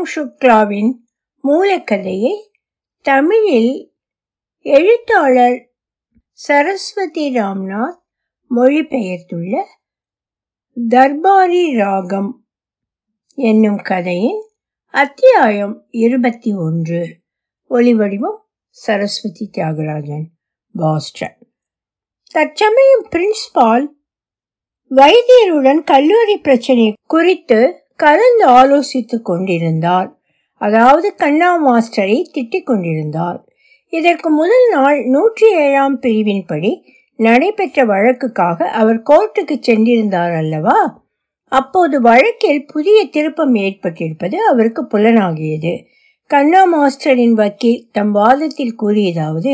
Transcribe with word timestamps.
ஸ்ரீராம் 0.00 0.08
சுக்லாவின் 0.16 0.92
மூலக்கதையை 1.44 2.34
தமிழில் 3.02 3.92
எழுத்தாளர் 4.58 5.72
சரஸ்வதி 6.32 7.34
ராம்நாத் 7.34 7.98
மொழிபெயர்த்துள்ள 8.50 9.64
தர்பாரி 10.88 11.76
ராகம் 11.76 12.46
என்னும் 13.34 13.76
கதையின் 13.76 14.42
அத்தியாயம் 14.84 15.86
இருபத்தி 15.90 16.54
ஒன்று. 16.54 17.20
ஒலிவடிவம் 17.70 18.38
சரஸ்வதி 18.68 19.50
தியாகராஜன். 19.52 20.24
பாஸ்டன். 20.72 21.38
தற்சமயம் 22.30 23.08
பிரின்ஸ்பால் 23.10 23.86
வைத்தியருடன் 24.90 25.84
கல்லூரி 25.84 26.36
பிரச்சனை 26.36 26.92
குறித்து 27.06 27.84
கலந்து 28.02 28.46
ஆலோசித்துக் 28.60 29.26
கொண்டிருந்தார் 29.28 30.08
அதாவது 30.60 31.08
கண்ணா 31.16 31.50
மாஸ்டரை 31.64 32.18
திட்டிக் 32.34 32.68
கொண்டிருந்தார் 32.68 33.38
இதற்கு 33.92 34.28
முதல் 34.30 34.66
நாள் 34.74 34.98
நூற்றி 35.06 35.46
ஏழாம் 35.64 35.96
பிரிவின்படி 36.02 36.72
நடைபெற்ற 37.18 37.84
வழக்குக்காக 37.84 38.68
அவர் 38.80 38.98
கோர்ட்டுக்கு 39.10 39.56
சென்றிருந்தார் 39.58 40.34
அல்லவா? 40.34 40.78
அப்போது 41.52 41.96
வழக்கில் 42.00 42.60
புதிய 42.64 42.98
திருப்பம் 43.06 43.54
ஏற்பட்டிருப்பது 43.64 44.36
அவருக்கு 44.50 44.82
புலனாகியது. 44.92 45.72
கண்ணா 46.30 46.62
மாஸ்டரின் 46.72 47.36
வக்கீல் 47.40 47.82
தம் 47.92 48.12
வாதத்தில் 48.12 48.78
கூறியதாவது 48.82 49.52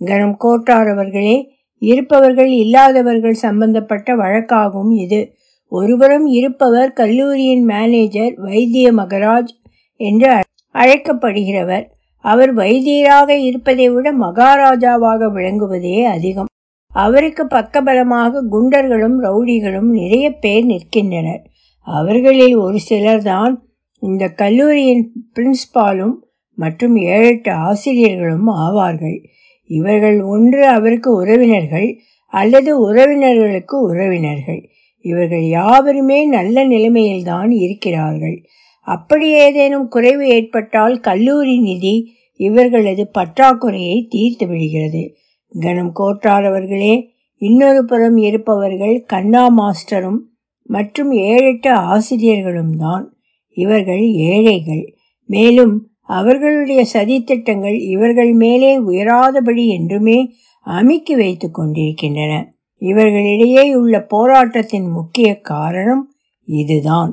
கனம் 0.00 0.36
கோட்டார் 0.36 0.90
அவர்களே 0.94 1.36
இருப்பவர்கள் 1.82 2.52
இல்லாதவர்கள் 2.62 3.42
சம்பந்தப்பட்ட 3.46 4.14
வழக்காகும் 4.16 4.92
இது. 5.04 5.20
ஒருபுறம் 5.68 6.26
இருப்பவர் 6.26 6.92
கல்லூரியின் 6.92 7.64
மேனேஜர் 7.64 8.34
வைத்திய 8.36 8.92
மகராஜ் 8.92 9.52
என்று 9.96 10.40
அழைக்கப்படுகிறவர். 10.74 11.84
அவர் 12.20 12.56
வைத்தியராக 12.56 13.28
இருப்பதை 13.28 13.90
விட 13.90 14.12
மகாராஜாவாக 14.12 15.28
விளங்குவதே 15.32 16.04
அதிகம். 16.04 16.46
அவருக்கு 16.92 17.44
பக்கபலமாக 17.44 18.42
குண்டர்களும் 18.50 19.16
ரவுடிகளும் 19.22 19.90
நிறைய 20.00 20.30
பேர் 20.30 20.66
நிற்கின்றனர். 20.66 21.42
அவர்களில் 21.80 22.54
ஒரு 22.54 22.78
சிலர்தான் 22.88 23.54
இந்த 24.00 24.28
கல்லூரியின் 24.28 25.12
பிரின்ஸ்பாலும் 25.34 26.14
மற்றும் 26.54 26.96
ஏழெட்டு 26.96 27.52
ஆசிரியர்களும் 27.52 28.48
ஆவார்கள். 28.48 29.24
இவர்கள் 29.66 30.22
ஒன்று 30.22 30.66
அவருக்கு 30.66 31.14
உறவினர்கள் 31.14 31.98
அல்லது 32.26 32.92
உறவினர்களுக்கு 32.92 33.74
உறவினர்கள். 33.80 34.68
இவர்கள் 35.00 35.46
யாவருமே 35.48 36.26
நல்ல 36.26 36.66
நிலைமையில்தான் 36.66 37.50
இருக்கிறார்கள். 37.50 38.44
அப்படி 38.80 39.30
ஏதேனும் 39.32 39.88
குறைவு 39.88 40.28
ஏற்பட்டால் 40.28 41.00
கல்லூரி 41.00 41.60
நிதி 41.60 42.16
இவர்களது 42.36 43.10
பற்றாக்குறையை 43.18 44.06
தீர்த்து 44.08 44.46
விடுகிறது. 44.46 45.14
கனம் 45.60 45.92
கோற்றாதவர்களே 45.98 47.10
இன்னொரு 47.38 47.84
புறம் 47.84 48.16
இருப்பவர்கள் 48.16 49.04
கண்ணா 49.06 49.56
மாஸ்டரும் 49.56 50.18
மற்றும் 50.62 51.12
ஏழெட்டு 51.12 51.70
ஆசிரியர்களும் 51.70 52.76
தான் 52.76 53.16
இவர்கள் 53.52 54.04
ஏழைகள். 54.10 54.94
மேலும் 55.24 55.88
அவர்களுடைய 56.02 56.84
சதித்திட்டங்கள் 56.92 57.80
இவர்கள் 57.80 58.32
மேலே 58.32 58.78
உயராதபடி 58.78 59.66
என்றுமே 59.66 60.34
அமுக்கி 60.60 61.14
வைத்து 61.14 61.50
கொண்டிருக்கின்றன. 61.50 62.56
இவர்களிடையே 62.82 63.64
உள்ள 63.74 63.94
போராட்டத்தின் 64.04 64.88
முக்கிய 64.88 65.28
காரணம் 65.40 66.04
இதுதான். 66.48 67.12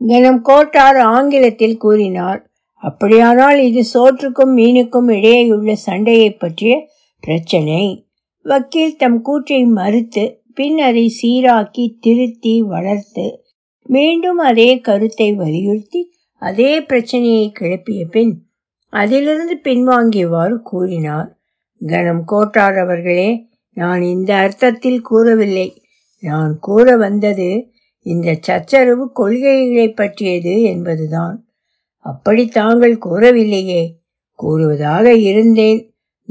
கனம் 0.00 0.40
கோட்டார் 0.40 0.98
ஆங்கிலத்தில் 1.14 1.76
கூறினார் 1.76 2.40
அப்படியானால் 2.82 3.58
இது 3.58 3.82
சோற்றுக்கும் 3.94 4.52
மீனுக்கும் 4.56 5.08
இடையேயுள்ள 5.08 5.72
சண்டையை 5.86 6.30
பற்றிய 6.32 6.72
பிரச்சனை. 7.24 7.84
வக்கீல் 8.46 8.96
தம் 8.96 9.20
கூற்றை 9.22 9.60
மறுத்து 9.78 10.24
பின் 10.54 10.78
அதை 10.78 11.06
சீராக்கி 11.20 11.84
திருத்தி 12.00 12.54
வளர்த்து 12.62 13.26
மீண்டும் 13.86 14.38
அதே 14.38 14.70
கருத்தை 14.80 15.28
வலியுறுத்தி 15.34 16.02
அதே 16.42 16.72
பிரச்சனையை 16.80 17.46
கிளப்பிய 17.60 18.02
பின் 18.10 18.34
அதிலிருந்து 18.92 19.54
பின்வாங்கியவாறு 19.64 20.56
கூறினார். 20.62 21.30
கனம் 21.80 22.24
கோட்டார் 22.24 22.78
அவர்களே 22.78 23.30
நான் 23.74 24.02
இந்த 24.02 24.34
அர்த்தத்தில் 24.34 25.00
கூறவில்லை. 25.00 25.82
நான் 26.20 26.58
கூற 26.58 26.96
வந்தது 26.96 27.70
இந்த 28.02 28.36
சச்சரவு 28.40 29.12
கொள்கைகளை 29.12 29.92
பற்றியது 29.92 30.62
என்பதுதான். 30.62 31.46
அப்படி 31.96 32.46
தாங்கள் 32.46 32.98
கூறவில்லையே. 32.98 33.82
கூறுவதாக 34.34 35.14
இருந்தேன். 35.14 35.80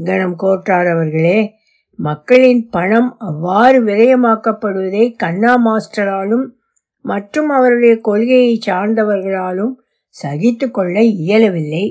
கணம் 0.04 0.36
கோட்டார் 0.36 0.86
அவர்களே 0.86 1.54
மக்களின் 1.98 2.68
பணம் 2.68 3.18
அவ்வாறு 3.18 3.84
விரயமாக்கப்படுவதை 3.84 5.16
கண்ணா 5.16 5.62
மாஸ்டராலும் 5.66 6.46
மற்றும் 7.02 7.48
அவருடைய 7.48 7.96
கொள்கையை 7.96 8.60
சார்ந்தவர்களாலும் 8.66 9.74
சகித்து 10.22 10.70
கொள்ள 10.70 11.02
இயலவில்லை. 11.02 11.84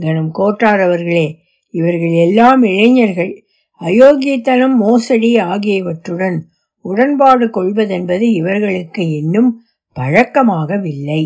கணம் 0.00 0.30
கோட்டார் 0.30 0.80
அவர்களே 0.80 1.38
இவர்கள் 1.70 2.14
எல்லாம் 2.26 2.62
இளைஞர்கள். 2.62 3.44
அயோக்கியத்தனம் 3.82 4.76
மோசடி 4.76 5.38
ஆகியவற்றுடன் 5.38 6.38
உடன்பாடு 6.84 7.46
கொள்வதென்பது 7.46 8.20
இவர்களுக்கு 8.20 9.10
இன்னும் 9.10 9.50
பழக்கமாகவில்லை. 9.96 11.22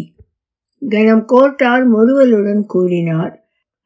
கணம் 0.82 1.24
கோட்டார் 1.24 1.84
முறுவலுடன் 1.94 2.64
கூறினார் 2.66 3.34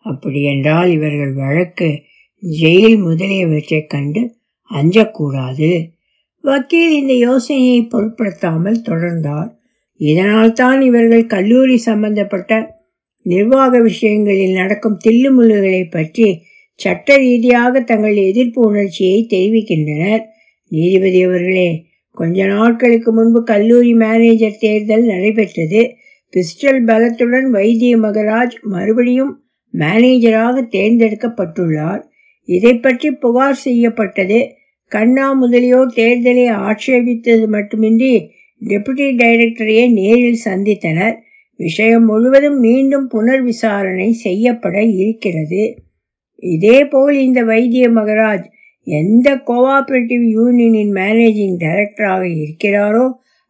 அப்படியென்றால் 0.06 0.90
இவர்கள் 0.90 1.32
வழக்கு 1.32 2.02
ஜெயில் 2.42 2.98
முதலியவற்றைக் 3.06 3.86
கண்டு 3.86 4.22
அஞ்சக்கூடாது. 4.70 5.70
வக்கீல் 6.44 6.94
இந்த 7.00 7.14
யோசனையை 7.14 7.82
பொருட்படுத்தாமல் 7.82 8.82
தொடர்ந்தார். 8.82 9.50
இதனால் 10.00 10.52
தான் 10.52 10.80
இவர்கள் 10.80 11.26
கல்லூரி 11.26 11.76
சம்பந்தப்பட்ட 11.76 12.78
நிர்வாக 13.26 13.80
விஷயங்களில் 13.80 14.52
நடக்கும் 14.52 15.00
தில்லுமுல்லுகளை 15.04 15.90
பற்றி 15.90 16.28
சட்ட 16.82 17.16
ரீதியாக 17.16 17.80
தங்கள் 17.80 18.16
எதிர்ப்பு 18.28 18.60
உணர்ச்சியை 18.62 19.18
தெரிவிக்கின்றனர். 19.30 20.22
நீதிபதி 20.72 21.22
அவர்களே 21.22 21.70
கொஞ்ச 22.16 22.46
நாட்களுக்கு 22.46 23.10
முன்பு 23.12 23.40
கல்லூரி 23.42 23.92
மேனேஜர் 23.94 24.60
தேர்தல் 24.60 25.04
நடைபெற்றது. 25.04 25.82
பிஸ்டல் 26.32 26.80
பலத்துடன் 26.86 27.46
வைத்திய 27.50 27.94
மகராஜ் 27.96 28.56
மறுபடியும் 28.62 29.32
மேனேஜராக 29.74 30.62
தேர்ந்தெடுக்கப்பட்டுள்ளார். 30.76 32.02
இதை 32.48 32.74
பற்றி 32.76 33.10
புகார் 33.10 33.60
செய்யப்பட்டது. 33.66 34.38
கண்ணா 34.92 35.26
முதலியோர் 35.32 35.92
தேர்தலை 35.96 36.46
ஆட்சேபித்தது 36.68 37.44
மட்டுமின்றி 37.46 38.14
டெபுட்டி 38.62 39.06
டைரக்டரையே 39.20 39.84
நேரில் 39.90 40.44
சந்தித்தனர். 40.44 41.16
விஷயம் 41.60 42.04
முழுவதும் 42.04 42.58
மீண்டும் 42.58 43.06
புனர் 43.14 43.42
விசாரணை 43.42 44.08
செய்யப்பட 44.24 44.76
இருக்கிறது. 45.02 45.62
இதேபோல் 46.42 47.16
இந்த 47.16 47.40
வைத்திய 47.42 47.90
மகராஜ் 47.90 48.46
எந்த 48.86 49.28
கோஆபரேட்டிவ் 49.46 50.24
யூனியனின் 50.28 50.92
மேனேஜிங் 50.92 51.56
டைரக்டராக 51.60 52.22
இருக்கிறாரோ 52.36 53.04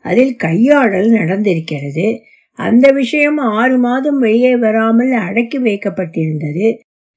அதில் 0.04 0.36
கையாடல் 0.36 1.10
நடந்திருக்கிறது. 1.10 2.06
அந்த 2.58 2.86
விஷயம் 2.90 3.38
ஆறு 3.38 3.78
மாதம் 3.78 4.18
வெளியே 4.18 4.56
வராமல் 4.56 5.12
அடக்கி 5.12 5.58
வைக்கப்பட்டிருந்தது. 5.58 6.66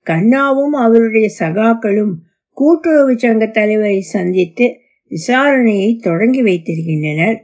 கண்ணாவும் 0.07 0.75
அவருடைய 0.75 1.29
சகாக்களும் 1.39 2.13
கூட்டுறவு 2.57 3.13
சங்க 3.17 3.45
தலைவரை 3.47 4.01
சந்தித்து 4.01 4.65
விசாரணையை 5.11 5.89
தொடங்கி 5.99 6.41
வைத்திருக்கின்றனர். 6.41 7.37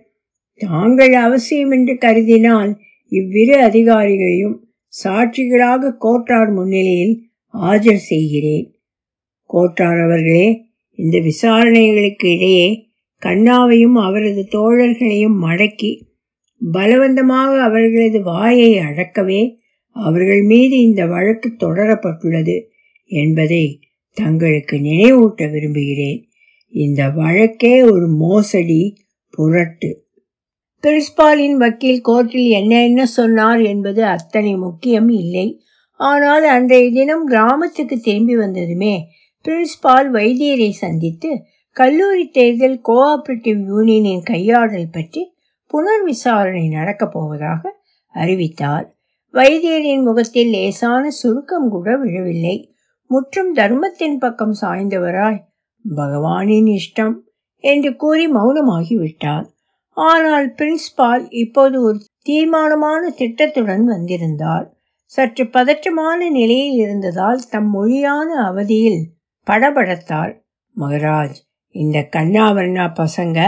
தாங்கள் 0.62 1.14
அவசியம் 1.14 1.72
என்று 1.72 1.94
கருதினால் 1.94 2.72
இவ்விரு 3.12 3.56
அதிகாரிகளையும் 3.62 4.56
சாட்சிகளாக 4.94 5.96
கோட்டார் 5.98 6.52
முன்னிலையில் 6.52 7.16
ஆஜர் 7.54 7.96
செய்கிறேன். 7.96 8.80
கோட்டார் 9.46 10.00
அவர்களே 10.00 10.66
இந்த 10.96 11.18
விசாரணைகளுக்கு 11.18 12.36
இடையே 12.36 12.88
கண்ணாவையும் 13.26 14.02
அவரது 14.02 14.48
தோழர்களையும் 14.52 15.38
மடக்கி 15.42 16.08
பலவந்தமாக 16.72 17.62
அவர்களது 17.62 18.24
வாயை 18.24 18.74
அடக்கவே 18.74 19.56
அவர்கள் 19.92 20.42
மீது 20.42 20.82
இந்த 20.82 21.06
வழக்கு 21.06 21.54
தொடரப்பட்டுள்ளது 21.60 22.64
என்பதை 23.06 23.80
தங்களுக்கு 24.14 24.78
நினைவூட்ட 24.78 25.52
விரும்புகிறேன். 25.52 26.30
இந்த 26.68 27.10
வழக்கே 27.10 27.84
ஒரு 27.84 28.08
மோசடி 28.08 28.98
புரட்டு. 29.30 30.06
பிரின்ஸ்பாலின் 30.84 31.52
வக்கீல் 31.52 32.02
கோர்ட்டில் 32.10 32.50
என்ன 32.50 32.84
என்ன 32.84 33.06
சொன்னார் 33.06 33.62
என்பது 33.62 34.06
அத்தனை 34.06 34.56
முக்கியம் 34.56 35.10
இல்லை. 35.10 35.62
ஆனால் 36.00 36.46
அன்றைய 36.46 36.92
தினம் 36.92 37.26
கிராமத்துக்கு 37.26 37.96
திரும்பி 38.00 38.36
வந்ததுமே 38.38 38.94
பிரின்ஸ்பால் 39.46 40.10
வைத்தியரை 40.12 40.70
சந்தித்து 40.70 41.30
கல்லூரி 41.72 42.26
தேர்தல் 42.28 42.80
கோஆபரேட்டிவ் 42.90 43.60
யூனியனின் 43.72 44.24
கையாடல் 44.24 44.90
பற்றி 44.92 45.22
புனர் 45.72 46.04
விசாரணை 46.04 46.68
நடக்கப் 46.68 47.12
போவதாக 47.12 47.62
அறிவித்தார். 48.16 48.86
வைத்தியரின் 49.34 50.04
முகத்தில் 50.04 50.50
லேசான 50.50 51.10
சுருக்கம் 51.10 51.70
கூட 51.70 51.98
விழவில்லை. 51.98 52.56
முற்றும் 53.10 53.54
தர்மத்தின் 53.54 54.18
பக்கம் 54.18 54.56
சாய்ந்தவராய் 54.62 55.40
பகவானின் 55.86 56.70
இஷ்டம் 56.80 57.16
என்று 57.64 57.96
கூறி 57.96 58.26
மௌனமாகி 58.32 58.96
விட்டார் 58.98 59.48
ஆனால் 59.98 60.48
பிரின்ஸ்பால் 60.56 61.24
இப்போது 61.44 61.82
ஒரு 61.82 62.00
தீர்மானமான 62.24 63.02
திட்டத்துடன் 63.10 63.86
வந்திருந்தார். 63.86 64.68
சற்று 65.12 65.44
பதற்றமான 65.46 66.18
நிலையில் 66.30 66.76
இருந்ததால் 66.76 67.40
தம் 67.50 67.70
மொழியான 67.70 68.30
அவதியில் 68.44 69.00
படபடத்தாள். 69.48 70.34
மகராஜ் 70.76 71.38
இந்த 71.76 72.10
கண்ணாவரணா 72.12 72.86
பசங்க 73.00 73.40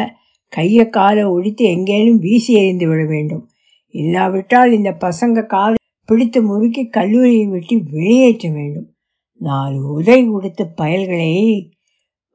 கைய 0.53 0.89
காலை 0.89 1.23
ஒழித்து 1.23 1.63
எங்கேனும் 1.65 2.17
வீசி 2.19 2.53
எறிந்து 2.53 2.87
விட 2.87 3.05
வேண்டும். 3.05 3.43
இல்லாவிட்டால் 3.89 4.71
இந்த 4.71 4.91
பசங்க 4.99 5.45
காலை 5.45 5.77
பிடித்து 6.05 6.41
முறுக்கி 6.41 6.83
கல்லூரியை 6.87 7.45
விட்டு 7.45 7.75
வெளியேற்ற 7.91 8.49
வேண்டும். 8.49 8.87
நாலு 9.35 9.93
உதை 9.93 10.27
கொடுத்த 10.27 10.65
பயல்களை 10.75 11.31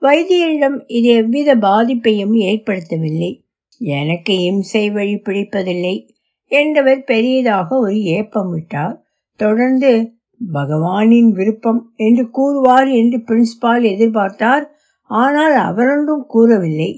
வைத்தியரிடம் 0.02 0.78
இது 0.86 1.08
எவ்வித 1.14 1.56
பாதிப்பையும் 1.56 2.34
ஏற்படுத்தவில்லை. 2.34 3.32
எனக்கு 3.78 4.34
இம்சை 4.42 4.90
வழி 4.90 5.16
பிடிப்பதில்லை 5.16 5.94
என்றவர் 6.50 7.02
பெரியதாக 7.04 7.68
ஒரு 7.78 7.98
ஏப்பம் 8.02 8.50
விட்டார் 8.50 8.96
தொடர்ந்து 9.36 9.90
பகவானின் 10.54 11.30
விருப்பம் 11.30 11.92
என்று 11.96 12.30
கூறுவார் 12.30 12.88
என்று 12.88 13.18
பிரின்ஸ்பால் 13.18 13.84
எதிர்பார்த்தார். 13.92 14.64
ஆனால் 15.10 15.52
அவரொன்றும் 15.52 16.24
கூறவில்லை. 16.26 16.90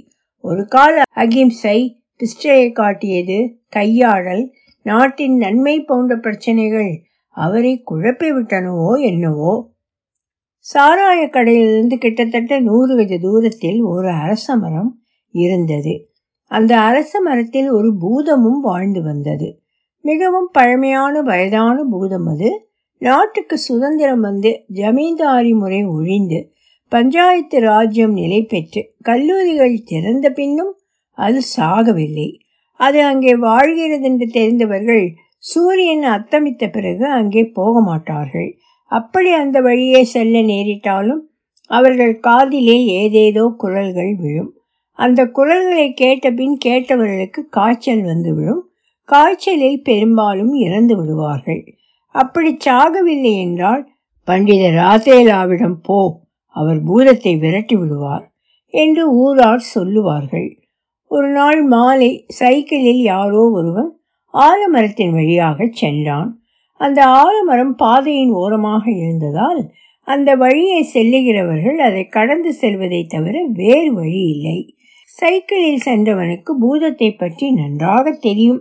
ஒரு 0.44 0.66
கால 0.66 1.02
அகிம்சை 1.14 1.78
பிஸ்டையை 2.20 2.72
காட்டியது 2.72 3.38
கையாடல் 3.68 4.44
நாட்டின் 4.82 5.36
நன்மை 5.36 5.80
போன்ற 5.80 6.16
பிரச்சனைகள் 6.16 6.90
அவரை 7.36 7.82
குழப்பிவிட்டனவோ 7.90 9.00
என்னவோ. 9.00 9.52
சாராய 10.66 11.20
கடையிலிருந்து 11.26 11.96
கிட்டத்தட்ட 11.96 12.60
நூறு 12.60 12.96
கஜ 12.96 13.18
தூரத்தில் 13.20 13.80
ஒரு 13.82 14.08
அரச 14.08 14.56
மரம் 14.56 14.90
இருந்தது. 15.34 15.94
அந்த 16.50 16.72
அரச 16.80 17.20
மரத்தில் 17.20 17.70
ஒரு 17.70 17.88
பூதமும் 18.00 18.60
வாழ்ந்து 18.60 19.02
வந்தது. 19.02 19.48
மிகவும் 20.10 20.48
பழமையான 20.52 21.22
வயதான 21.22 21.76
பூதம் 21.90 22.28
அது. 22.32 22.50
நாட்டுக்கு 23.02 23.56
சுதந்திரம் 23.58 24.20
வந்து 24.20 24.50
ஜமீன்தாரி 24.74 25.52
முறை 25.54 25.80
ஒழிந்து 25.96 26.40
பஞ்சாயத்து 26.92 27.56
ராஜ்யம் 27.60 28.12
நிலை 28.12 28.40
பெற்று 28.42 28.82
கல்லூரிகள் 29.00 29.76
திறந்த 29.84 30.26
பின்னும் 30.30 30.72
அது 31.18 31.40
சாகவில்லை. 31.56 32.28
அது 32.80 32.98
அங்கே 33.02 33.32
வாழ்கிறது 33.48 34.06
என்று 34.08 34.26
தெரிந்தவர்கள் 34.28 35.04
சூரியன் 35.50 36.04
அத்தமித்த 36.14 36.64
பிறகு 36.72 37.04
அங்கே 37.18 37.42
போக 37.58 37.80
மாட்டார்கள். 37.80 38.50
அப்படி 38.90 39.30
அந்த 39.32 39.58
வழியே 39.60 40.00
செல்ல 40.04 40.40
நேரிட்டாலும் 40.50 41.22
அவர்கள் 41.70 42.14
காதிலே 42.20 42.76
ஏதேதோ 43.00 43.44
குரல்கள் 43.56 44.12
விழும். 44.14 44.52
அந்த 44.98 45.20
குரல்களை 45.36 45.86
கேட்டபின் 46.00 46.56
கேட்டவர்களுக்கு 46.64 47.40
காய்ச்சல் 47.50 48.02
வந்து 48.02 48.30
விழும். 48.34 48.62
காய்ச்சலில் 49.08 49.80
பெரும்பாலும் 49.82 50.54
இறந்து 50.66 50.94
விடுவார்கள். 50.96 51.62
அப்படி 52.14 52.50
சாகவில்லை 52.66 53.34
என்றால் 53.46 53.82
பண்டித 54.28 54.64
ராசேலாவிடம் 54.70 55.78
போ 55.82 55.98
அவர் 56.56 56.80
பூதத்தை 56.82 57.32
விரட்டி 57.38 57.76
விடுவார் 57.76 58.24
என்று 58.74 59.04
ஊரார் 59.24 59.64
சொல்லுவார்கள். 59.74 60.48
ஒரு 61.10 61.28
நாள் 61.28 61.60
மாலை 61.64 62.10
சைக்கிளில் 62.28 63.02
யாரோ 63.02 63.42
ஒருவன் 63.50 63.90
ஆலமரத்தின் 64.34 65.10
வழியாக 65.10 65.68
சென்றான். 65.72 66.30
அந்த 66.80 67.00
ஆலமரம் 67.20 67.74
பாதையின் 67.74 68.32
ஓரமாக 68.32 68.84
இருந்ததால் 68.90 69.60
அந்த 70.08 70.30
வழியை 70.36 70.82
செல்லுகிறவர்கள் 70.94 71.78
அதை 71.78 72.02
கடந்து 72.08 72.50
செல்வதை 72.52 73.00
தவிர 73.06 73.36
வேறு 73.52 73.90
வழி 73.92 74.22
இல்லை. 74.34 74.58
சைக்கிளில் 75.18 75.84
சென்றவனுக்கு 75.84 76.52
பூதத்தை 76.60 77.10
பற்றி 77.12 77.46
நன்றாக 77.52 78.12
தெரியும். 78.26 78.60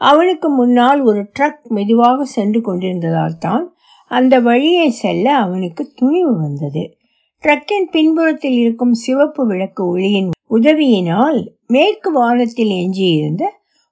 அவனுக்கு 0.00 0.48
முன்னால் 0.48 1.00
ஒரு 1.02 1.30
ட்ரக் 1.38 1.66
மெதுவாக 1.68 2.24
சென்று 2.24 2.60
கொண்டிருந்ததால் 2.60 3.38
தான் 3.38 3.74
அந்த 4.10 4.40
வழியை 4.40 4.90
செல்ல 4.90 5.34
அவனுக்கு 5.36 5.92
துணிவு 5.94 6.40
வந்தது. 6.40 6.98
ட்ரக்கின் 7.44 7.88
பின்புறத்தில் 7.90 8.56
இருக்கும் 8.58 8.92
சிவப்பு 8.92 9.46
விளக்கு 9.46 9.86
ஒளியின் 9.86 10.30
உதவியினால் 10.50 11.52
மேற்கு 11.66 12.12
வாரத்தில் 12.12 12.72
எஞ்சியிருந்த 12.82 13.44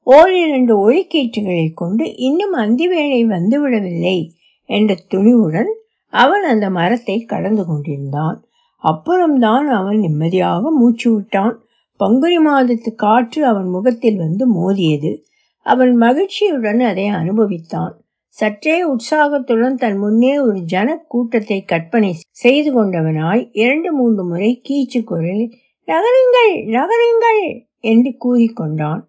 ஓரிரண்டு 0.07 0.75
ஒளிக்கீற்றுகளை 0.91 1.73
கொண்டு 1.75 2.17
இன்னும் 2.17 2.53
அந்தி 2.53 2.87
அந்திவேளை 2.87 3.21
வந்துவிடவில்லை 3.27 4.19
என்ற 4.65 4.97
துணிவுடன் 5.11 5.71
அவன் 6.13 6.43
அந்த 6.43 6.71
மரத்தை 6.71 7.25
கடந்து 7.25 7.67
கொண்டிருந்தான். 7.67 8.45
அப்புறம்தான் 8.77 9.69
அவன் 9.69 9.99
நிம்மதியாக 9.99 10.71
மூச்சு 10.71 11.15
விட்டான். 11.15 11.61
பங்குனி 11.97 12.39
மாதத்து 12.39 12.91
காற்று 12.95 13.47
அவன் 13.47 13.69
முகத்தில் 13.69 14.17
வந்து 14.17 14.45
மோதியது. 14.53 15.25
அவன் 15.73 15.93
மகிழ்ச்சியுடன் 15.97 16.81
அதை 16.81 17.07
அனுபவித்தான். 17.21 17.95
சற்றே 18.37 18.77
உற்சாகத்துடன் 18.83 19.75
தன் 19.75 19.99
முன்னே 19.99 20.35
ஒரு 20.39 20.59
ஜன 20.65 20.89
கூட்டத்தை 21.09 21.59
கற்பனை 21.65 22.11
செய்து 22.37 22.71
கொண்டவனாய் 22.75 23.43
இரண்டு 23.53 23.91
மூன்று 23.93 24.25
முறை 24.25 24.51
கீச்சு 24.69 25.01
குரலில் 25.05 25.55
நகருங்கள் 25.89 26.55
நகருங்கள் 26.77 27.43
என்று 27.85 28.11
கூறிக்கொண்டான் 28.25 29.03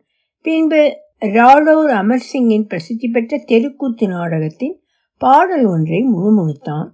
பின்பு 0.46 0.82
ராடோர் 1.38 1.92
அமர்சிங்கின் 2.02 2.68
பிரசித்தி 2.68 3.08
பெற்ற 3.08 3.38
தெருக்கூத்து 3.46 4.06
நாடகத்தின் 4.08 4.76
பாடல் 5.22 5.66
ஒன்றை 5.66 6.00
முழுமுழுத்தான் 6.14 6.88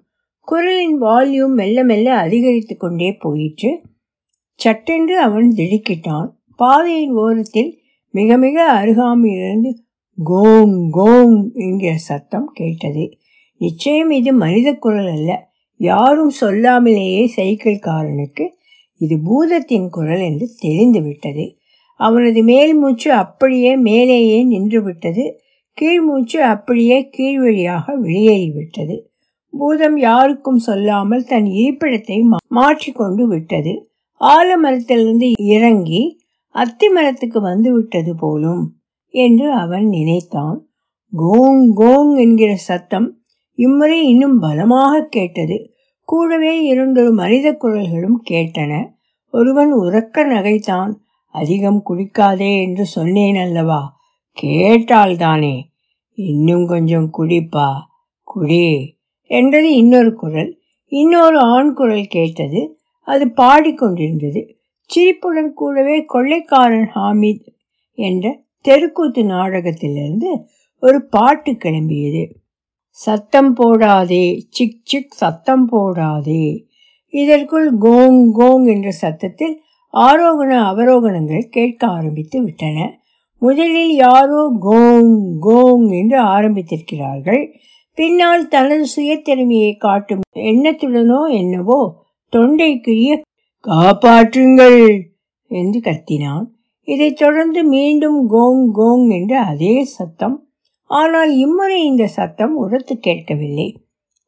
குரலின் 0.47 0.97
வால்யூம் 1.01 1.55
மெல்ல 1.59 1.77
மெல்ல 1.83 2.07
அதிகரித்து 2.15 2.75
கொண்டே 2.77 3.09
போயிற்று. 3.19 3.71
சட்டென்று 4.59 5.15
அவன் 5.19 5.47
திடுக்கிட்டான். 5.57 6.27
பாதையின் 6.59 7.15
ஓரத்தில் 7.15 7.71
மிக 8.15 8.37
மிக 8.37 8.57
அருகாமையிலிருந்து 8.79 9.71
கோங் 10.17 10.75
கோங் 10.97 11.37
என்கிற 11.65 11.93
சத்தம் 12.09 12.49
கேட்டது. 12.53 13.03
நிச்சயம் 13.61 14.11
இது 14.11 14.31
மனித 14.33 14.69
குரல் 14.75 15.09
அல்ல. 15.15 15.31
யாரும் 15.79 16.33
சொல்லாமலேயே 16.41 17.23
சைக்கிள்காரனுக்கு 17.37 18.45
இது 19.01 19.15
பூதத்தின் 19.27 19.87
குரல் 19.89 20.21
என்று 20.21 20.45
தெரிந்துவிட்டது 20.59 21.45
அவனது 21.99 22.39
மேல் 22.43 22.73
மூச்சு 22.75 23.09
அப்படியே 23.13 23.71
மேலேயே 23.87 24.39
நின்று 24.43 24.79
விட்டது. 24.83 25.25
கீழ் 25.77 26.01
மூச்சு 26.01 26.37
அப்படியே 26.43 26.97
கீழ் 27.09 27.39
வழியாக 27.39 27.95
வெளியேறிவிட்டது 28.03 28.95
பூதம் 29.53 29.97
யாருக்கும் 29.99 30.61
சொல்லாமல் 30.67 31.23
தன் 31.23 31.47
இருப்பிடத்தை 31.61 32.17
மாற்றிக்கொண்டு 32.49 33.23
விட்டது. 33.27 33.73
ஆலமரத்திலிருந்து 34.21 35.27
இறங்கி 35.55 36.01
அத்தி 36.55 36.89
மரத்துக்கு 36.89 37.41
வந்து 37.41 37.73
விட்டது 37.73 38.15
போலும் 38.15 38.75
என்று 39.09 39.51
அவன் 39.51 39.87
நினைத்தான். 39.87 40.67
கோங் 41.17 41.71
கோங் 41.75 42.17
என்கிற 42.17 42.55
சத்தம் 42.55 43.19
இம்முறை 43.53 44.07
இன்னும் 44.07 44.39
பலமாக 44.39 45.07
கேட்டது. 45.09 45.73
கூடவே 46.03 46.63
இரண்டொரு 46.63 47.11
மனித 47.11 47.57
குரல்களும் 47.61 48.15
கேட்டன. 48.29 48.89
ஒருவன் 49.31 49.73
உறக்க 49.73 50.17
நகைத்தான். 50.17 50.93
அதிகம் 51.27 51.83
குடிக்காதே 51.89 52.61
என்று 52.61 52.85
சொன்னேன் 52.85 53.35
அல்லவா? 53.35 53.97
கேட்டால்தானே 54.41 55.61
இன்னும் 56.13 56.67
கொஞ்சம் 56.67 57.09
குடிப்பா. 57.17 57.71
குடி 58.23 58.97
என்றது 59.21 59.75
இன்னொரு 59.75 60.13
குரல். 60.13 60.59
இன்னொரு 60.85 61.39
ஆண் 61.39 61.73
குரல் 61.73 62.05
கேட்டது. 62.05 62.77
அது 63.01 63.25
பாடிக்கொண்டிருந்தது. 63.25 64.54
சிரிப்புடன் 64.95 65.53
கூடவே 65.53 66.05
கொள்ளைக்காரன் 66.05 66.89
ஹாமித் 66.95 67.47
என்ற 67.91 68.41
தெருக்கூத்து 68.61 69.23
நாடகத்திலிருந்து 69.23 70.29
ஒரு 70.79 71.05
பாட்டு 71.05 71.51
கிளம்பியது. 71.51 72.23
சத்தம் 72.89 73.55
போடாதே 73.55 74.41
சிக் 74.49 74.79
சிக் 74.83 75.11
சத்தம் 75.11 75.71
போடாதே. 75.71 76.63
இதற்குள் 77.09 77.77
கோங் 77.77 78.31
கோங் 78.37 78.65
என்ற 78.65 78.91
சத்தத்தில் 78.91 79.61
ஆரோகண 79.93 80.53
அவரோகணங்கள் 80.71 81.49
கேட்க 81.49 81.87
ஆரம்பித்து 81.87 82.43
விட்டன. 82.43 82.99
முதலில் 83.37 83.93
யாரோ 83.95 84.41
கோங் 84.61 85.13
கோங் 85.41 85.87
என்று 85.99 86.23
ஆரம்பித்திருக்கிறார்கள். 86.23 87.43
பின்னால் 87.95 88.47
தனது 88.47 88.85
சுயத்திறமையை 88.95 89.77
காட்டும் 89.77 90.21
எண்ணத்துடனோ 90.35 91.21
என்னவோ 91.31 92.05
தொண்டைக்குரிய 92.35 93.21
காப்பாற்றுங்கள் 93.65 95.01
என்று 95.47 95.79
கத்தினான். 95.79 96.45
இதைத் 96.81 97.17
தொடர்ந்து 97.17 97.63
மீண்டும் 97.63 98.29
கோங் 98.29 98.77
கோங் 98.77 99.11
என்று 99.11 99.37
அதே 99.37 99.83
சத்தம். 99.83 100.47
ஆனால் 100.83 101.37
இம்முறை 101.37 101.85
இந்த 101.85 102.07
சத்தம் 102.07 102.55
உரத்து 102.55 102.99
கேட்கவில்லை. 102.99 103.85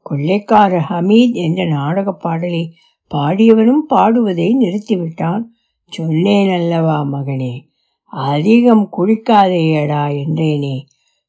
கொள்ளைக்கார 0.10 0.82
ஹமீத் 0.90 1.34
என்ற 1.34 1.66
நாடக 1.66 2.12
பாடலை 2.14 2.74
பாடியவனும் 3.16 3.86
பாடுவதை 3.90 4.56
நிறுத்திவிட்டான். 4.56 5.44
சொன்னேன் 5.90 6.54
அல்லவா 6.54 7.02
மகனே? 7.02 7.62
அதிகம் 8.04 8.90
குடிக்காதேயடா 8.98 10.24
என்றேனே. 10.24 10.82